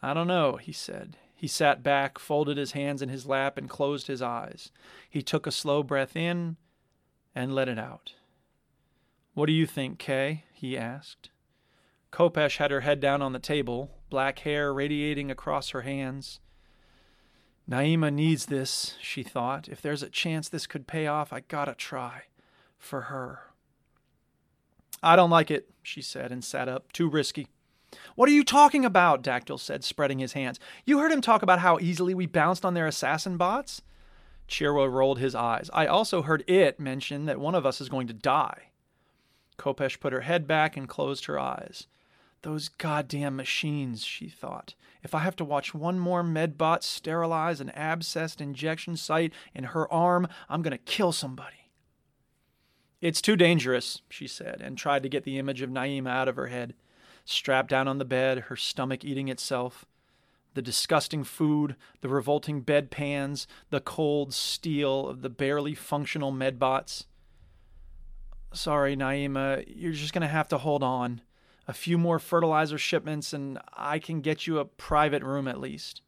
I 0.00 0.14
don't 0.14 0.28
know, 0.28 0.56
he 0.56 0.72
said. 0.72 1.16
He 1.38 1.46
sat 1.46 1.84
back, 1.84 2.18
folded 2.18 2.56
his 2.56 2.72
hands 2.72 3.00
in 3.00 3.10
his 3.10 3.24
lap, 3.24 3.56
and 3.56 3.70
closed 3.70 4.08
his 4.08 4.20
eyes. 4.20 4.72
He 5.08 5.22
took 5.22 5.46
a 5.46 5.52
slow 5.52 5.84
breath 5.84 6.16
in 6.16 6.56
and 7.32 7.54
let 7.54 7.68
it 7.68 7.78
out. 7.78 8.14
What 9.34 9.46
do 9.46 9.52
you 9.52 9.64
think, 9.64 10.00
Kay? 10.00 10.42
he 10.52 10.76
asked. 10.76 11.30
Khopesh 12.10 12.56
had 12.56 12.72
her 12.72 12.80
head 12.80 12.98
down 12.98 13.22
on 13.22 13.34
the 13.34 13.38
table, 13.38 13.92
black 14.10 14.40
hair 14.40 14.74
radiating 14.74 15.30
across 15.30 15.70
her 15.70 15.82
hands. 15.82 16.40
Naima 17.70 18.12
needs 18.12 18.46
this, 18.46 18.96
she 19.00 19.22
thought. 19.22 19.68
If 19.68 19.80
there's 19.80 20.02
a 20.02 20.10
chance 20.10 20.48
this 20.48 20.66
could 20.66 20.88
pay 20.88 21.06
off, 21.06 21.32
I 21.32 21.44
gotta 21.46 21.76
try. 21.76 22.22
For 22.78 23.02
her. 23.02 23.42
I 25.04 25.14
don't 25.14 25.30
like 25.30 25.52
it, 25.52 25.70
she 25.84 26.02
said, 26.02 26.32
and 26.32 26.42
sat 26.42 26.68
up. 26.68 26.90
Too 26.90 27.08
risky. 27.08 27.46
What 28.14 28.28
are 28.28 28.32
you 28.32 28.44
talking 28.44 28.84
about? 28.84 29.22
Dactyl 29.22 29.58
said, 29.58 29.84
spreading 29.84 30.18
his 30.18 30.32
hands. 30.32 30.58
You 30.84 30.98
heard 30.98 31.12
him 31.12 31.20
talk 31.20 31.42
about 31.42 31.60
how 31.60 31.78
easily 31.78 32.14
we 32.14 32.26
bounced 32.26 32.64
on 32.64 32.74
their 32.74 32.86
assassin 32.86 33.36
bots? 33.36 33.82
Chirwa 34.48 34.90
rolled 34.90 35.18
his 35.18 35.34
eyes. 35.34 35.70
I 35.72 35.86
also 35.86 36.22
heard 36.22 36.42
it 36.48 36.80
mention 36.80 37.26
that 37.26 37.40
one 37.40 37.54
of 37.54 37.66
us 37.66 37.80
is 37.80 37.88
going 37.88 38.06
to 38.06 38.14
die. 38.14 38.70
Khopesh 39.58 40.00
put 40.00 40.12
her 40.12 40.22
head 40.22 40.46
back 40.46 40.76
and 40.76 40.88
closed 40.88 41.26
her 41.26 41.38
eyes. 41.38 41.86
Those 42.42 42.68
goddamn 42.68 43.36
machines, 43.36 44.04
she 44.04 44.28
thought. 44.28 44.74
If 45.02 45.14
I 45.14 45.20
have 45.20 45.36
to 45.36 45.44
watch 45.44 45.74
one 45.74 45.98
more 45.98 46.22
medbot 46.22 46.82
sterilize 46.82 47.60
an 47.60 47.72
abscessed 47.76 48.40
injection 48.40 48.96
site 48.96 49.32
in 49.54 49.64
her 49.64 49.92
arm, 49.92 50.28
I'm 50.48 50.62
going 50.62 50.72
to 50.72 50.78
kill 50.78 51.12
somebody. 51.12 51.70
It's 53.00 53.22
too 53.22 53.36
dangerous, 53.36 54.02
she 54.08 54.26
said, 54.26 54.60
and 54.60 54.76
tried 54.76 55.02
to 55.02 55.08
get 55.08 55.24
the 55.24 55.38
image 55.38 55.62
of 55.62 55.70
Naima 55.70 56.10
out 56.10 56.28
of 56.28 56.36
her 56.36 56.46
head. 56.46 56.74
Strapped 57.30 57.68
down 57.68 57.86
on 57.86 57.98
the 57.98 58.06
bed, 58.06 58.44
her 58.44 58.56
stomach 58.56 59.04
eating 59.04 59.28
itself. 59.28 59.84
The 60.54 60.62
disgusting 60.62 61.24
food, 61.24 61.76
the 62.00 62.08
revolting 62.08 62.64
bedpans, 62.64 63.46
the 63.68 63.82
cold 63.82 64.32
steel 64.32 65.06
of 65.06 65.20
the 65.20 65.28
barely 65.28 65.74
functional 65.74 66.32
medbots. 66.32 67.04
Sorry, 68.54 68.96
Naima, 68.96 69.62
you're 69.68 69.92
just 69.92 70.14
going 70.14 70.22
to 70.22 70.26
have 70.26 70.48
to 70.48 70.56
hold 70.56 70.82
on 70.82 71.20
a 71.66 71.74
few 71.74 71.98
more 71.98 72.18
fertilizer 72.18 72.78
shipments, 72.78 73.34
and 73.34 73.58
I 73.74 73.98
can 73.98 74.22
get 74.22 74.46
you 74.46 74.58
a 74.58 74.64
private 74.64 75.22
room 75.22 75.46
at 75.46 75.60
least. 75.60 76.00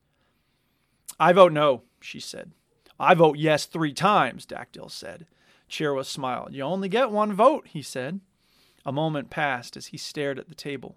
I 1.19 1.35
vote 1.35 1.53
no, 1.53 1.83
she 2.01 2.19
said. 2.19 2.53
I 2.99 3.13
vote 3.13 3.37
yes 3.37 3.67
three 3.67 3.93
times, 3.93 4.47
Dactyl 4.47 4.91
said. 4.91 5.27
Chirwa 5.69 6.07
smiled. 6.07 6.55
You 6.55 6.63
only 6.63 6.89
get 6.89 7.11
one 7.11 7.35
vote, 7.35 7.67
he 7.67 7.83
said. 7.83 8.21
A 8.87 8.91
moment 8.91 9.29
passed 9.29 9.77
as 9.77 9.89
he 9.89 9.99
stared 9.99 10.39
at 10.39 10.49
the 10.49 10.55
table. 10.55 10.97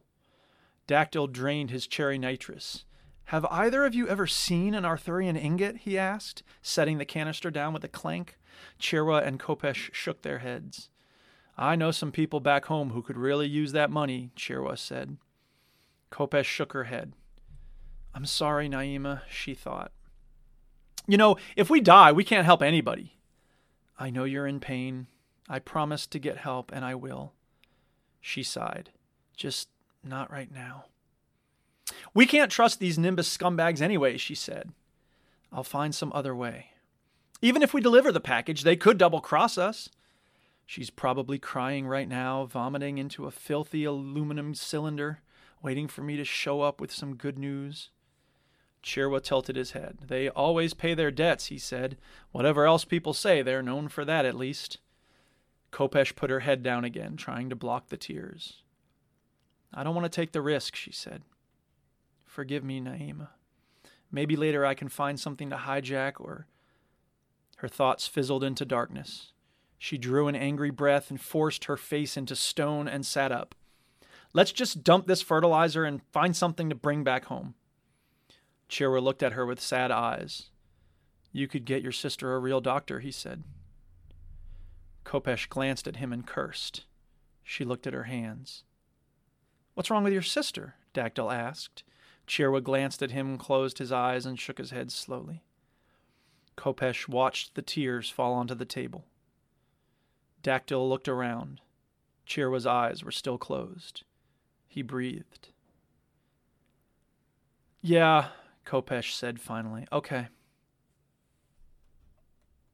Dactyl 0.87 1.31
drained 1.31 1.69
his 1.69 1.87
cherry 1.87 2.17
nitrous. 2.17 2.85
Have 3.25 3.45
either 3.45 3.85
of 3.85 3.95
you 3.95 4.07
ever 4.07 4.27
seen 4.27 4.73
an 4.73 4.85
Arthurian 4.85 5.37
ingot? 5.37 5.77
he 5.77 5.97
asked, 5.97 6.43
setting 6.61 6.97
the 6.97 7.05
canister 7.05 7.49
down 7.49 7.73
with 7.73 7.83
a 7.83 7.87
clank. 7.87 8.37
Chirwa 8.79 9.25
and 9.25 9.39
Khopesh 9.39 9.93
shook 9.93 10.21
their 10.21 10.39
heads. 10.39 10.89
I 11.57 11.75
know 11.75 11.91
some 11.91 12.11
people 12.11 12.39
back 12.39 12.65
home 12.65 12.91
who 12.91 13.01
could 13.01 13.17
really 13.17 13.47
use 13.47 13.71
that 13.71 13.91
money, 13.91 14.31
Chirwa 14.35 14.77
said. 14.77 15.17
Khopesh 16.11 16.45
shook 16.45 16.73
her 16.73 16.85
head. 16.85 17.13
I'm 18.13 18.25
sorry, 18.25 18.69
Naima, 18.69 19.21
she 19.29 19.53
thought. 19.53 19.91
You 21.07 21.17
know, 21.17 21.37
if 21.55 21.69
we 21.69 21.81
die, 21.81 22.11
we 22.11 22.23
can't 22.23 22.45
help 22.45 22.61
anybody. 22.61 23.17
I 23.99 24.09
know 24.09 24.23
you're 24.23 24.47
in 24.47 24.59
pain. 24.59 25.07
I 25.49 25.59
promised 25.59 26.11
to 26.11 26.19
get 26.19 26.37
help, 26.37 26.71
and 26.71 26.85
I 26.85 26.95
will. 26.95 27.33
She 28.21 28.43
sighed. 28.43 28.91
Just 29.35 29.69
not 30.03 30.31
right 30.31 30.51
now. 30.51 30.85
We 32.13 32.25
can't 32.25 32.51
trust 32.51 32.79
these 32.79 32.97
Nimbus 32.97 33.35
scumbags 33.35 33.81
anyway, 33.81 34.17
she 34.17 34.35
said. 34.35 34.71
I'll 35.51 35.63
find 35.63 35.93
some 35.93 36.11
other 36.13 36.35
way. 36.35 36.67
Even 37.41 37.61
if 37.61 37.73
we 37.73 37.81
deliver 37.81 38.11
the 38.11 38.19
package, 38.19 38.63
they 38.63 38.75
could 38.75 38.97
double 38.97 39.21
cross 39.21 39.57
us. 39.57 39.89
She's 40.65 40.89
probably 40.89 41.37
crying 41.37 41.87
right 41.87 42.07
now, 42.07 42.45
vomiting 42.45 42.97
into 42.97 43.25
a 43.25 43.31
filthy 43.31 43.83
aluminum 43.83 44.55
cylinder, 44.55 45.19
waiting 45.61 45.87
for 45.87 46.01
me 46.01 46.15
to 46.17 46.23
show 46.23 46.61
up 46.61 46.79
with 46.79 46.91
some 46.91 47.15
good 47.15 47.37
news. 47.37 47.89
Chirwa 48.81 49.21
tilted 49.21 49.55
his 49.55 49.71
head. 49.71 49.99
They 50.07 50.29
always 50.29 50.73
pay 50.73 50.93
their 50.93 51.11
debts, 51.11 51.47
he 51.47 51.57
said. 51.57 51.97
Whatever 52.31 52.65
else 52.65 52.85
people 52.85 53.13
say, 53.13 53.41
they're 53.41 53.63
known 53.63 53.87
for 53.87 54.03
that 54.05 54.25
at 54.25 54.35
least. 54.35 54.79
Khopesh 55.71 56.15
put 56.15 56.29
her 56.29 56.41
head 56.41 56.63
down 56.63 56.83
again, 56.83 57.17
trying 57.17 57.49
to 57.49 57.55
block 57.55 57.89
the 57.89 57.97
tears. 57.97 58.61
I 59.73 59.83
don't 59.83 59.95
want 59.95 60.05
to 60.05 60.15
take 60.15 60.31
the 60.31 60.41
risk, 60.41 60.75
she 60.75 60.91
said. 60.91 61.23
Forgive 62.25 62.63
me, 62.63 62.79
Naima. 62.79 63.29
Maybe 64.11 64.35
later 64.35 64.65
I 64.65 64.75
can 64.75 64.89
find 64.89 65.19
something 65.19 65.49
to 65.49 65.55
hijack 65.55 66.13
or. 66.19 66.47
Her 67.57 67.67
thoughts 67.67 68.07
fizzled 68.07 68.43
into 68.43 68.65
darkness. 68.65 69.31
She 69.77 69.97
drew 69.97 70.27
an 70.27 70.35
angry 70.35 70.69
breath 70.69 71.09
and 71.09 71.19
forced 71.19 71.65
her 71.65 71.77
face 71.77 72.15
into 72.15 72.35
stone 72.35 72.87
and 72.87 73.05
sat 73.05 73.31
up. 73.31 73.55
Let's 74.33 74.51
just 74.51 74.83
dump 74.83 75.07
this 75.07 75.21
fertilizer 75.21 75.85
and 75.85 76.01
find 76.11 76.35
something 76.35 76.69
to 76.69 76.75
bring 76.75 77.03
back 77.03 77.25
home. 77.25 77.53
Chirwa 78.69 79.01
looked 79.01 79.23
at 79.23 79.33
her 79.33 79.45
with 79.45 79.59
sad 79.59 79.91
eyes. 79.91 80.49
You 81.31 81.47
could 81.47 81.65
get 81.65 81.83
your 81.83 81.91
sister 81.91 82.33
a 82.33 82.39
real 82.39 82.61
doctor, 82.61 82.99
he 82.99 83.11
said. 83.11 83.43
Khopesh 85.05 85.49
glanced 85.49 85.87
at 85.87 85.97
him 85.97 86.13
and 86.13 86.25
cursed. 86.25 86.85
She 87.43 87.65
looked 87.65 87.85
at 87.85 87.93
her 87.93 88.03
hands. 88.03 88.63
What's 89.73 89.89
wrong 89.89 90.03
with 90.03 90.13
your 90.13 90.21
sister? 90.21 90.75
Dactyl 90.93 91.33
asked. 91.33 91.83
Chirwa 92.27 92.61
glanced 92.61 93.01
at 93.01 93.11
him, 93.11 93.37
closed 93.37 93.79
his 93.79 93.91
eyes, 93.91 94.25
and 94.25 94.39
shook 94.39 94.57
his 94.57 94.71
head 94.71 94.91
slowly. 94.91 95.43
Khopesh 96.57 97.07
watched 97.07 97.55
the 97.55 97.61
tears 97.61 98.09
fall 98.09 98.33
onto 98.33 98.53
the 98.55 98.65
table. 98.65 99.05
Dactyl 100.43 100.87
looked 100.87 101.07
around. 101.07 101.61
Chirwa's 102.27 102.65
eyes 102.65 103.03
were 103.03 103.11
still 103.11 103.37
closed. 103.37 104.03
He 104.67 104.81
breathed. 104.81 105.49
Yeah, 107.81 108.29
Khopesh 108.65 109.13
said 109.13 109.41
finally. 109.41 109.87
Okay, 109.91 110.27